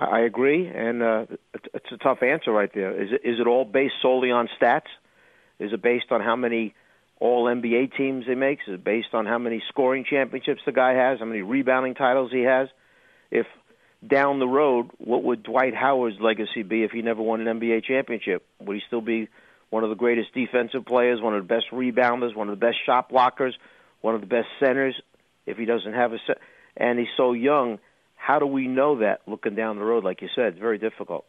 [0.00, 1.26] I agree, and uh,
[1.74, 3.00] it's a tough answer right there.
[3.00, 4.86] Is it is it all based solely on stats?
[5.58, 6.74] Is it based on how many
[7.20, 8.62] all NBA teams he makes?
[8.68, 12.42] Is based on how many scoring championships the guy has, how many rebounding titles he
[12.42, 12.68] has?
[13.30, 13.46] If
[14.06, 17.84] down the road, what would Dwight Howard's legacy be if he never won an NBA
[17.84, 18.46] championship?
[18.60, 19.28] Would he still be
[19.70, 22.78] one of the greatest defensive players, one of the best rebounders, one of the best
[22.86, 23.52] shot blockers,
[24.00, 24.94] one of the best centers
[25.46, 26.38] if he doesn't have a set?
[26.76, 27.78] And he's so young.
[28.18, 30.04] How do we know that looking down the road?
[30.04, 31.24] Like you said, it's very difficult.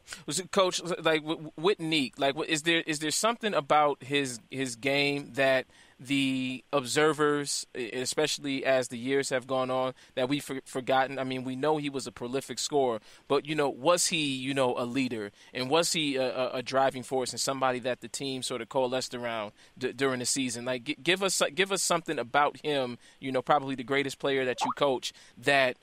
[0.51, 1.21] Coach, like
[1.55, 5.65] with Neek, like is there is there something about his his game that
[5.99, 11.19] the observers, especially as the years have gone on, that we've for, forgotten.
[11.19, 14.53] I mean, we know he was a prolific scorer, but you know, was he, you
[14.53, 18.41] know, a leader, and was he a, a driving force and somebody that the team
[18.43, 20.65] sort of coalesced around d- during the season?
[20.65, 22.97] Like, g- give us give us something about him.
[23.19, 25.77] You know, probably the greatest player that you coach that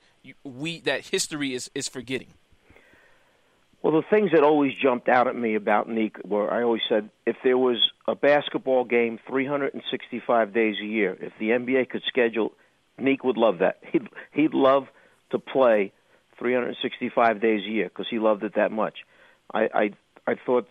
[0.45, 2.29] we that history is is forgetting.
[3.83, 7.11] Well, the things that always jumped out at me about Neek were I always said
[7.25, 7.77] if there was
[8.09, 12.53] a basketball game 365 days a year, if the NBA could schedule,
[12.99, 13.79] Neek would love that.
[13.93, 14.89] He'd he'd love
[15.31, 15.93] to play
[16.39, 19.05] 365 days a year because he loved it that much.
[19.53, 19.91] I I
[20.27, 20.69] I thought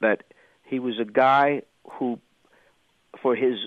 [0.00, 0.24] that
[0.64, 2.18] he was a guy who,
[3.22, 3.58] for his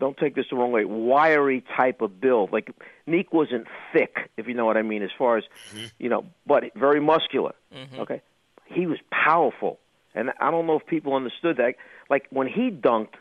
[0.00, 2.52] don't take this the wrong way, wiry type of build.
[2.52, 2.70] Like
[3.06, 5.86] Neek wasn't thick, if you know what I mean, as far as mm-hmm.
[5.98, 7.54] you know, but very muscular.
[7.74, 8.00] Mm-hmm.
[8.00, 8.22] Okay,
[8.64, 9.78] he was powerful,
[10.14, 11.74] and I don't know if people understood that.
[12.08, 13.14] Like when he dunked,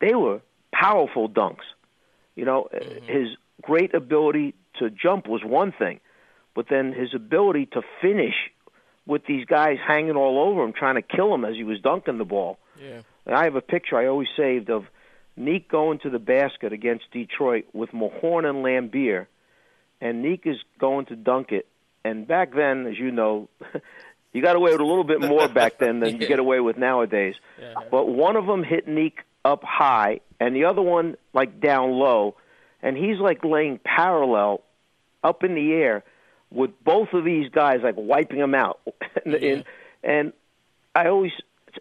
[0.00, 0.40] they were
[0.72, 1.66] powerful dunks.
[2.36, 3.06] You know, mm-hmm.
[3.06, 3.28] his
[3.62, 6.00] great ability to jump was one thing,
[6.54, 8.34] but then his ability to finish
[9.06, 12.18] with these guys hanging all over him, trying to kill him as he was dunking
[12.18, 12.58] the ball.
[12.80, 13.02] Yeah.
[13.24, 14.84] And I have a picture I always saved of
[15.36, 19.26] Neek going to the basket against Detroit with Mahorn and Laimbeer,
[20.00, 21.66] and Neek is going to dunk it.
[22.04, 23.48] And back then, as you know,
[24.32, 26.78] you got away with a little bit more back then than you get away with
[26.78, 27.34] nowadays.
[27.60, 27.74] Yeah.
[27.90, 32.36] But one of them hit Neek up high, and the other one like down low,
[32.82, 34.62] and he's like laying parallel
[35.22, 36.04] up in the air
[36.50, 38.80] with both of these guys like wiping them out.
[39.24, 39.48] and, yeah.
[39.50, 39.64] and
[40.02, 40.32] and
[40.94, 41.32] I always,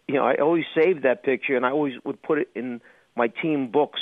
[0.07, 2.81] you know, I always saved that picture, and I always would put it in
[3.15, 3.99] my team books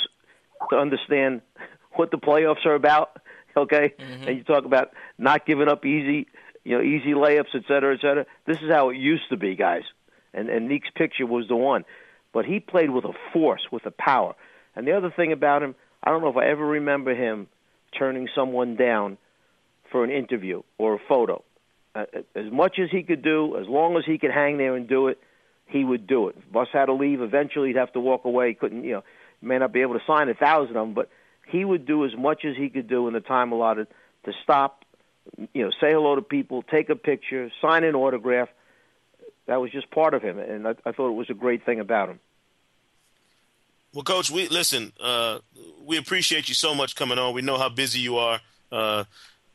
[0.70, 1.42] to understand
[1.94, 3.16] what the playoffs are about.
[3.56, 4.26] Okay, mm-hmm.
[4.26, 6.26] and you talk about not giving up easy,
[6.64, 8.26] you know, easy layups, et cetera, et cetera.
[8.48, 9.84] This is how it used to be, guys.
[10.32, 11.84] And and Neek's picture was the one,
[12.32, 14.34] but he played with a force, with a power.
[14.74, 17.46] And the other thing about him, I don't know if I ever remember him
[17.96, 19.18] turning someone down
[19.92, 21.44] for an interview or a photo.
[21.94, 24.88] Uh, as much as he could do, as long as he could hang there and
[24.88, 25.18] do it,
[25.66, 26.36] he would do it.
[26.38, 28.48] If Bus had to leave, eventually he'd have to walk away.
[28.48, 29.04] He couldn't, you know,
[29.42, 31.08] may not be able to sign a thousand of them, but
[31.46, 33.86] he would do as much as he could do in the time allotted
[34.24, 34.84] to stop,
[35.52, 38.48] you know, say hello to people, take a picture, sign an autograph.
[39.46, 41.78] That was just part of him, and I, I thought it was a great thing
[41.78, 42.20] about him.
[43.92, 44.92] Well, Coach, we listen.
[44.98, 45.38] Uh,
[45.84, 47.34] we appreciate you so much coming on.
[47.34, 48.40] We know how busy you are
[48.72, 49.04] uh,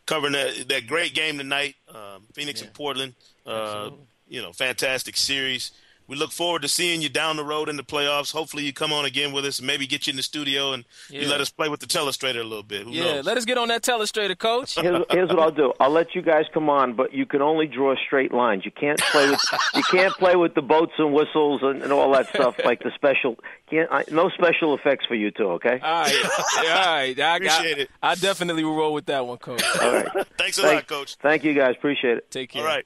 [0.05, 2.67] covering that that great game tonight, uh, Phoenix yeah.
[2.67, 3.15] and Portland.
[3.45, 3.89] Uh,
[4.27, 5.71] you know, fantastic series
[6.09, 8.33] we look forward to seeing you down the road in the playoffs.
[8.33, 10.83] Hopefully, you come on again with us and maybe get you in the studio and
[11.09, 11.21] yeah.
[11.21, 12.87] you let us play with the telestrator a little bit.
[12.87, 13.25] Who yeah, knows?
[13.25, 14.73] let us get on that telestrator, coach.
[14.73, 15.71] Here's, here's, what I'll do.
[15.79, 18.65] I'll let you guys come on, but you can only draw straight lines.
[18.65, 19.39] You can't play with
[19.75, 22.91] you can't play with the boats and whistles and, and all that stuff like the
[22.95, 23.37] special.
[23.69, 25.79] Can't I, no special effects for you two, okay?
[25.79, 27.19] All right, all right.
[27.19, 27.89] I, Appreciate I, it.
[28.01, 29.63] I definitely will roll with that one, coach.
[29.79, 30.07] All right.
[30.39, 31.15] Thanks a thank, lot, coach.
[31.21, 31.75] Thank you, guys.
[31.77, 32.31] Appreciate it.
[32.31, 32.63] Take care.
[32.63, 32.85] All right.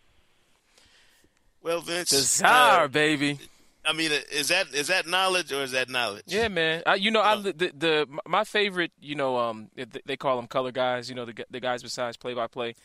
[1.63, 3.39] Well, Vince, czar, uh, baby.
[3.85, 6.25] I mean, is that is that knowledge or is that knowledge?
[6.27, 6.83] Yeah, man.
[6.85, 9.69] I, you know, I, the, the my favorite, you know, um,
[10.05, 11.09] they call them color guys.
[11.09, 12.75] You know, the the guys besides play by play.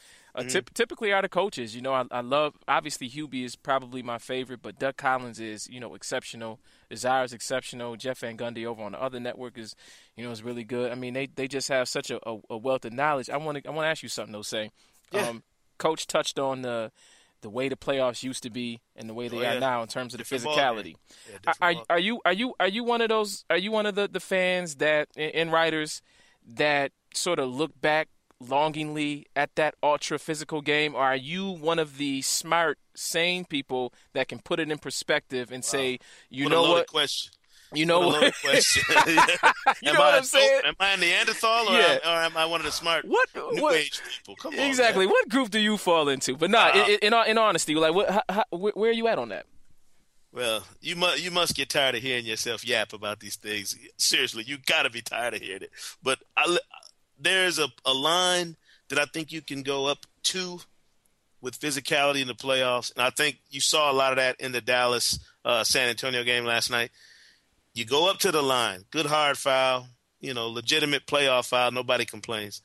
[0.74, 1.74] typically are the coaches.
[1.74, 5.68] You know, I, I love obviously Hubie is probably my favorite, but Doug Collins is
[5.68, 6.59] you know exceptional.
[6.89, 7.97] The Czar is exceptional.
[7.97, 9.76] Jeff Van Gundy over on the other network is,
[10.16, 10.91] you know, is really good.
[10.91, 13.31] I mean, they they just have such a, a, a wealth of knowledge.
[13.31, 14.43] I want to I want to ask you something though.
[14.43, 14.70] Say,
[15.12, 15.29] yeah.
[15.29, 15.43] um,
[15.79, 16.91] Coach touched on the
[17.41, 19.57] the way the playoffs used to be and the way they oh, yeah.
[19.57, 20.97] are now in terms of the physicality.
[21.30, 23.95] Yeah, are, are, you are you are you one of those are you one of
[23.95, 26.03] the, the fans that and writers
[26.47, 28.09] that sort of look back
[28.41, 33.93] longingly at that ultra physical game or are you one of the smart sane people
[34.12, 35.68] that can put it in perspective and wow.
[35.68, 35.99] say
[36.30, 37.32] you what know what question
[37.73, 38.23] you know what?
[38.23, 38.35] what?
[38.41, 38.83] question.
[39.07, 39.14] you
[39.93, 40.62] know what I'm saying?
[40.64, 41.99] Am I a Neanderthal or, yeah.
[42.05, 44.37] am, or am I one of the smart what, new what, age people?
[44.37, 45.07] Come on, exactly.
[45.07, 45.11] Man.
[45.11, 46.37] What group do you fall into?
[46.37, 48.11] But not nah, uh, in, in, in honesty, like what?
[48.11, 49.47] How, how, where are you at on that?
[50.33, 53.77] Well, you must you must get tired of hearing yourself yap about these things.
[53.97, 55.71] Seriously, you got to be tired of hearing it.
[56.03, 56.59] But I,
[57.19, 58.57] there's a, a line
[58.89, 60.61] that I think you can go up to
[61.41, 64.53] with physicality in the playoffs, and I think you saw a lot of that in
[64.53, 66.91] the Dallas uh, San Antonio game last night.
[67.79, 69.87] You go up to the line, good hard foul,
[70.20, 72.61] you know, legitimate playoff foul, nobody complains.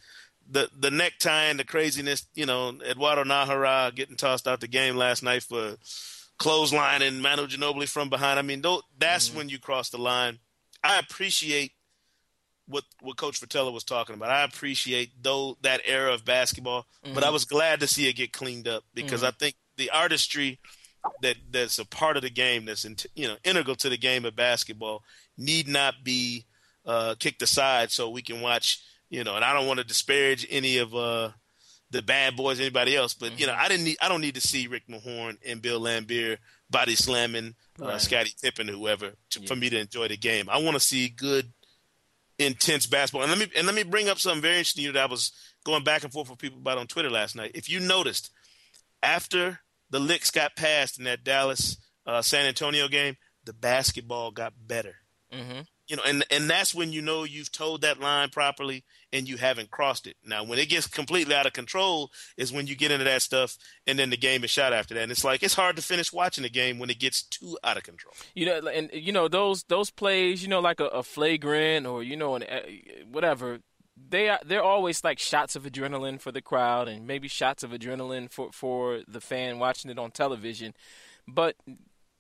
[0.50, 4.96] The the necktie and the craziness, you know, Eduardo Najera getting tossed out the game
[4.96, 5.76] last night for
[6.40, 8.40] clothesline and Manu Ginobili from behind.
[8.40, 8.64] I mean,
[8.98, 9.38] that's mm-hmm.
[9.38, 10.40] when you cross the line.
[10.84, 11.74] I appreciate
[12.68, 14.32] what what Coach Fratello was talking about.
[14.32, 17.14] I appreciate though that era of basketball, mm-hmm.
[17.14, 19.28] but I was glad to see it get cleaned up because mm-hmm.
[19.28, 20.60] I think the artistry
[21.22, 24.26] that that's a part of the game that's in, you know integral to the game
[24.26, 25.04] of basketball
[25.38, 26.46] need not be
[26.86, 30.48] uh, kicked aside so we can watch you know and I don't want to disparage
[30.50, 31.30] any of uh,
[31.92, 33.40] the bad boys anybody else but mm-hmm.
[33.40, 33.66] you know mm-hmm.
[33.66, 36.38] I didn't need I don't need to see Rick Mahorn and Bill Laimbeer
[36.70, 38.02] body slamming uh, right.
[38.02, 39.48] Scottie Pippen whoever to, yeah.
[39.48, 41.52] for me to enjoy the game I want to see good
[42.40, 45.06] intense basketball and let me and let me bring up something very interesting that I
[45.06, 45.32] was
[45.66, 48.32] going back and forth with people about on Twitter last night if you noticed
[49.02, 49.60] after
[49.94, 51.78] the licks got passed in that Dallas
[52.08, 53.16] uh, San Antonio game,
[53.46, 54.96] the basketball got better.
[55.32, 55.62] Mm-hmm.
[55.88, 59.38] You know, and and that's when you know you've told that line properly and you
[59.38, 60.16] haven't crossed it.
[60.26, 63.56] Now, when it gets completely out of control, is when you get into that stuff,
[63.86, 65.04] and then the game is shot after that.
[65.04, 67.78] And it's like it's hard to finish watching the game when it gets too out
[67.78, 68.16] of control.
[68.34, 72.02] You know, and you know those those plays, you know, like a, a flagrant or
[72.02, 72.62] you know, an, uh,
[73.12, 73.60] whatever
[73.96, 77.72] they are they're always like shots of adrenaline for the crowd and maybe shots of
[77.72, 80.74] adrenaline for for the fan watching it on television.
[81.28, 81.56] But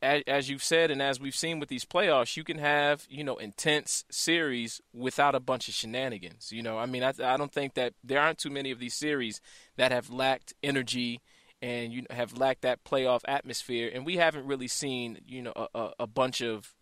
[0.01, 3.37] as, you've said and as we've seen with these playoffs you can have you know
[3.37, 6.77] intense series without a bunch of shenanigans you know?
[6.77, 9.39] I mean i, I don't think that there aren't too many of these series
[9.77, 11.21] that have lacked energy
[11.63, 13.89] and you have lacked that playoff atmosphere.
[13.91, 16.75] And we haven't really seen you know a, a bunch of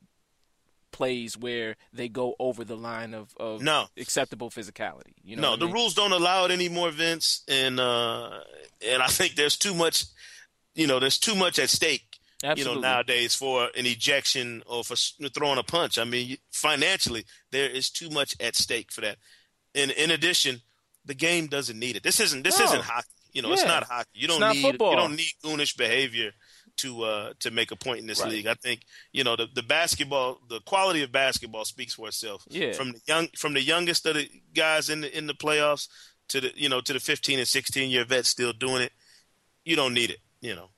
[0.92, 3.86] plays where they go over the line of, of no.
[3.98, 5.14] acceptable physicality.
[5.24, 5.74] You know no, the mean?
[5.74, 8.30] rules don't allow it anymore, Vince, and uh,
[8.88, 10.06] and I think there's too much,
[10.76, 12.18] you know, there's too much at stake.
[12.44, 12.76] Absolutely.
[12.76, 14.96] You know, nowadays for an ejection or for
[15.30, 16.00] throwing a punch.
[16.00, 19.18] I mean, financially, there is too much at stake for that.
[19.76, 20.62] And in addition,
[21.06, 22.04] the game doesn't need it.
[22.04, 22.66] This isn't this no.
[22.66, 23.08] isn't hockey.
[23.34, 23.54] You know, yeah.
[23.54, 24.10] it's not hockey.
[24.14, 24.92] You don't need football.
[24.92, 26.32] you don't need goonish behavior
[26.78, 28.32] to uh, to make a point in this right.
[28.32, 28.48] league.
[28.48, 32.44] I think you know the, the basketball, the quality of basketball speaks for itself.
[32.50, 32.74] Yeah.
[32.74, 35.88] From the young, from the youngest of the guys in the in the playoffs
[36.30, 38.92] to the you know to the 15 and 16 year vets still doing it.
[39.66, 40.20] You don't need it.
[40.42, 40.70] You know.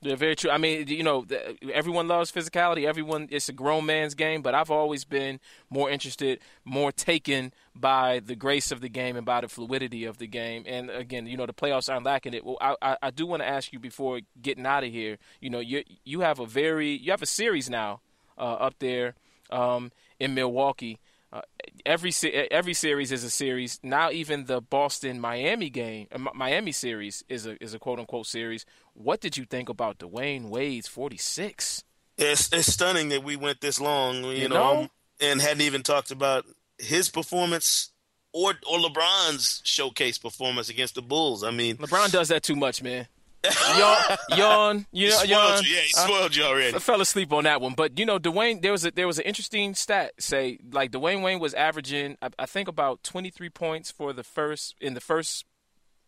[0.00, 0.50] Yeah, very true.
[0.50, 1.26] I mean, you know,
[1.72, 2.84] everyone loves physicality.
[2.84, 8.20] Everyone, it's a grown man's game, but I've always been more interested, more taken by
[8.20, 10.64] the grace of the game and by the fluidity of the game.
[10.66, 12.44] And again, you know, the playoffs aren't lacking it.
[12.44, 15.18] Well, I, I, I do want to ask you before getting out of here.
[15.40, 18.00] You know, you you have a very you have a series now
[18.36, 19.14] uh, up there
[19.50, 20.98] um, in Milwaukee.
[21.30, 21.42] Uh,
[21.84, 22.10] every
[22.50, 23.78] every series is a series.
[23.82, 28.26] Now even the Boston Miami game, uh, Miami series is a is a quote unquote
[28.26, 28.64] series.
[28.94, 31.84] What did you think about Dwyane Wade's forty six?
[32.16, 34.88] It's it's stunning that we went this long, you, you know, know,
[35.20, 36.46] and hadn't even talked about
[36.78, 37.92] his performance
[38.32, 41.44] or or LeBron's showcase performance against the Bulls.
[41.44, 43.06] I mean, LeBron does that too much, man
[43.78, 44.02] yawn,
[44.36, 45.62] yawn, you know, yawn.
[45.62, 45.70] You.
[45.70, 46.74] Yeah, he spoiled you already.
[46.74, 48.62] I fell asleep on that one, but you know, Dwyane.
[48.62, 50.12] There was a there was an interesting stat.
[50.18, 54.24] Say like Dwyane Wade was averaging, I, I think about twenty three points for the
[54.24, 55.44] first in the first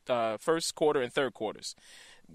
[0.08, 1.76] uh, first quarter and third quarters.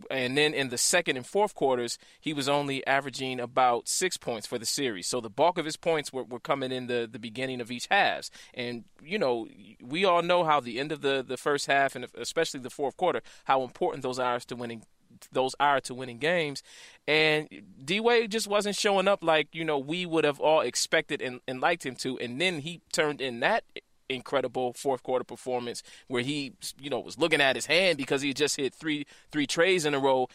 [0.09, 4.47] And then in the second and fourth quarters, he was only averaging about six points
[4.47, 5.07] for the series.
[5.07, 7.87] So the bulk of his points were, were coming in the, the beginning of each
[7.89, 8.31] halves.
[8.53, 9.47] And, you know,
[9.81, 12.97] we all know how the end of the, the first half and especially the fourth
[12.97, 14.83] quarter, how important those are to winning
[15.31, 16.61] those are to winning games.
[17.07, 17.47] And
[17.83, 21.39] D Wade just wasn't showing up like, you know, we would have all expected and,
[21.47, 22.19] and liked him to.
[22.19, 23.63] And then he turned in that
[24.09, 28.33] incredible fourth quarter performance where he, you know, was looking at his hand because he
[28.33, 30.27] just hit three three trays in a row.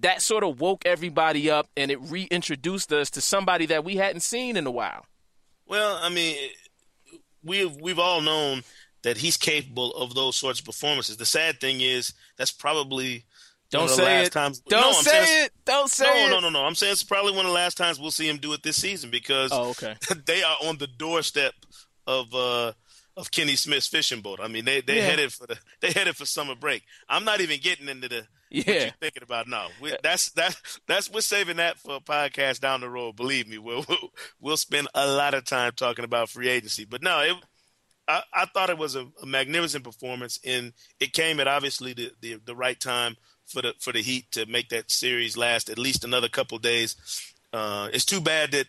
[0.00, 4.20] That sort of woke everybody up and it reintroduced us to somebody that we hadn't
[4.20, 5.06] seen in a while.
[5.66, 6.36] Well, I mean,
[7.42, 8.62] we've we've all known
[9.02, 11.18] that he's capable of those sorts of performances.
[11.18, 13.24] The sad thing is that's probably
[13.70, 14.32] don't say it.
[14.32, 15.52] Times, Don't no, say it.
[15.64, 16.30] Don't say no, it.
[16.30, 18.36] No, no, no, I'm saying it's probably one of the last times we'll see him
[18.36, 19.96] do it this season because oh, okay.
[20.26, 21.54] they are on the doorstep
[22.06, 22.72] of uh,
[23.16, 24.40] of Kenny Smith's fishing boat.
[24.42, 25.06] I mean, they they yeah.
[25.06, 26.82] headed for the they headed for summer break.
[27.08, 28.64] I'm not even getting into the yeah.
[28.66, 29.48] what you're thinking about.
[29.48, 30.56] No, we, that's that
[30.86, 33.16] that's we're saving that for a podcast down the road.
[33.16, 34.10] Believe me, we'll we'll,
[34.40, 36.84] we'll spend a lot of time talking about free agency.
[36.84, 37.36] But no, it,
[38.08, 42.12] I, I thought it was a, a magnificent performance, and it came at obviously the,
[42.20, 45.78] the the right time for the for the Heat to make that series last at
[45.78, 46.96] least another couple days.
[47.52, 48.66] Uh, it's too bad that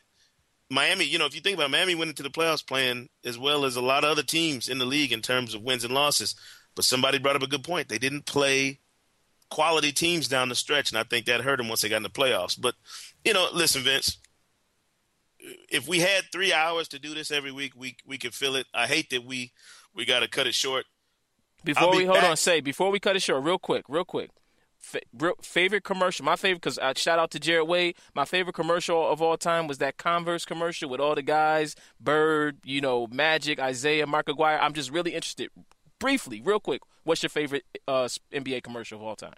[0.70, 1.06] Miami.
[1.06, 3.66] You know, if you think about it, Miami went into the playoffs playing as well
[3.66, 6.36] as a lot of other teams in the league in terms of wins and losses.
[6.76, 7.88] But somebody brought up a good point.
[7.88, 8.80] They didn't play
[9.50, 12.04] quality teams down the stretch, and I think that hurt them once they got in
[12.04, 12.60] the playoffs.
[12.60, 12.76] But
[13.24, 14.18] you know, listen, Vince.
[15.70, 18.66] If we had three hours to do this every week, we we could fill it.
[18.74, 19.52] I hate that we
[19.94, 20.86] we got to cut it short.
[21.64, 22.30] Before be we hold back.
[22.32, 24.32] on, say before we cut it short, real quick, real quick
[24.86, 27.96] Fa- favorite commercial, my favorite, because I shout out to Jared Wade.
[28.14, 32.58] My favorite commercial of all time was that Converse commercial with all the guys, Bird,
[32.64, 34.60] you know, Magic, Isiah, Mark Aguirre.
[34.62, 35.50] I'm just really interested.
[35.98, 39.34] Briefly, real quick, what's your favorite uh, NBA commercial of all time?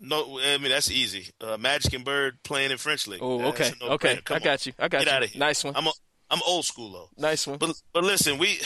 [0.00, 1.32] No, I mean that's easy.
[1.40, 3.20] Uh, Magic and Bird playing in French League.
[3.22, 4.72] Oh, okay, okay, I got you.
[4.78, 5.12] I got get you.
[5.12, 5.40] out of here.
[5.40, 5.74] Nice one.
[5.76, 5.92] I'm a,
[6.30, 7.10] I'm old school though.
[7.18, 7.58] Nice one.
[7.58, 8.60] But but listen, we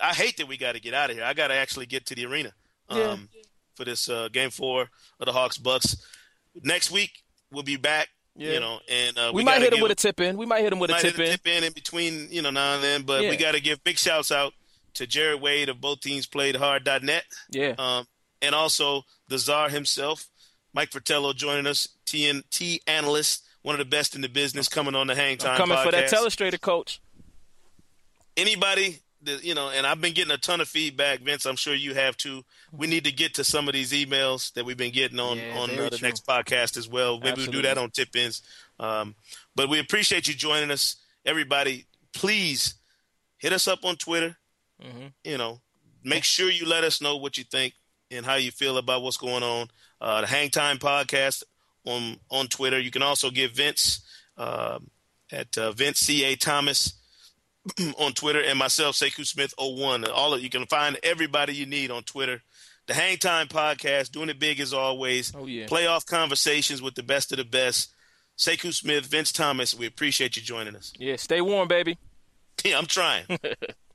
[0.00, 1.24] I hate that we got to get out of here.
[1.24, 2.52] I got to actually get to the arena.
[2.88, 3.37] Um, Yeah.
[3.78, 5.96] For this uh, game four of the Hawks Bucks.
[6.64, 7.22] Next week
[7.52, 8.08] we'll be back.
[8.34, 8.54] Yeah.
[8.54, 10.36] You know, and uh, we, we, might hit him give- with a tip in.
[10.36, 12.74] We might hit him with a tip a tip in in between, you know, now
[12.74, 13.02] and then.
[13.02, 13.30] But Yeah.
[13.30, 14.52] we got to give big shouts out
[14.94, 17.22] to Jared Wade of both teams played hard.net.
[17.50, 17.74] Yeah.
[17.78, 18.06] Um,
[18.42, 20.26] and also the czar himself,
[20.72, 25.06] Mike Fratello, joining us, TNT analyst, one of the best in the business, coming on
[25.06, 26.18] the Hang Time Coming for that podcast.
[26.26, 27.00] telestrator coach.
[28.36, 31.44] Anybody you know, and I've been getting a ton of feedback, Vince.
[31.44, 32.44] I'm sure you have too.
[32.72, 35.58] We need to get to some of these emails that we've been getting on Yeah,
[35.58, 36.08] on uh, the true.
[36.08, 37.18] next podcast as well.
[37.18, 38.42] Maybe we'll do that on tip ins.
[38.78, 39.14] Um,
[39.56, 40.96] but we appreciate you joining us,
[41.26, 41.86] everybody.
[42.12, 42.74] Please
[43.38, 44.36] hit us up on Twitter.
[44.82, 45.06] Mm-hmm.
[45.24, 45.60] You know,
[46.04, 47.74] make sure you let us know what you think
[48.10, 49.68] and how you feel about what's going on.
[50.00, 51.42] Uh, the Hang Time podcast
[51.84, 52.78] on on Twitter.
[52.78, 54.00] You can also give Vince
[54.36, 54.88] um
[55.32, 56.94] at uh, Vince C A Thomas
[57.98, 60.04] on Twitter and myself Sekou Smith 01.
[60.06, 62.42] All of you can find everybody you need on Twitter.
[62.86, 65.32] The Hang Time podcast, doing it big as always.
[65.34, 65.66] Oh, yeah.
[65.66, 67.92] Playoff conversations with the best of the best.
[68.38, 69.74] Sekou Smith, Vince Thomas.
[69.74, 70.92] We appreciate you joining us.
[70.98, 71.98] Yeah, stay warm, baby.
[72.64, 73.24] Yeah, I'm trying.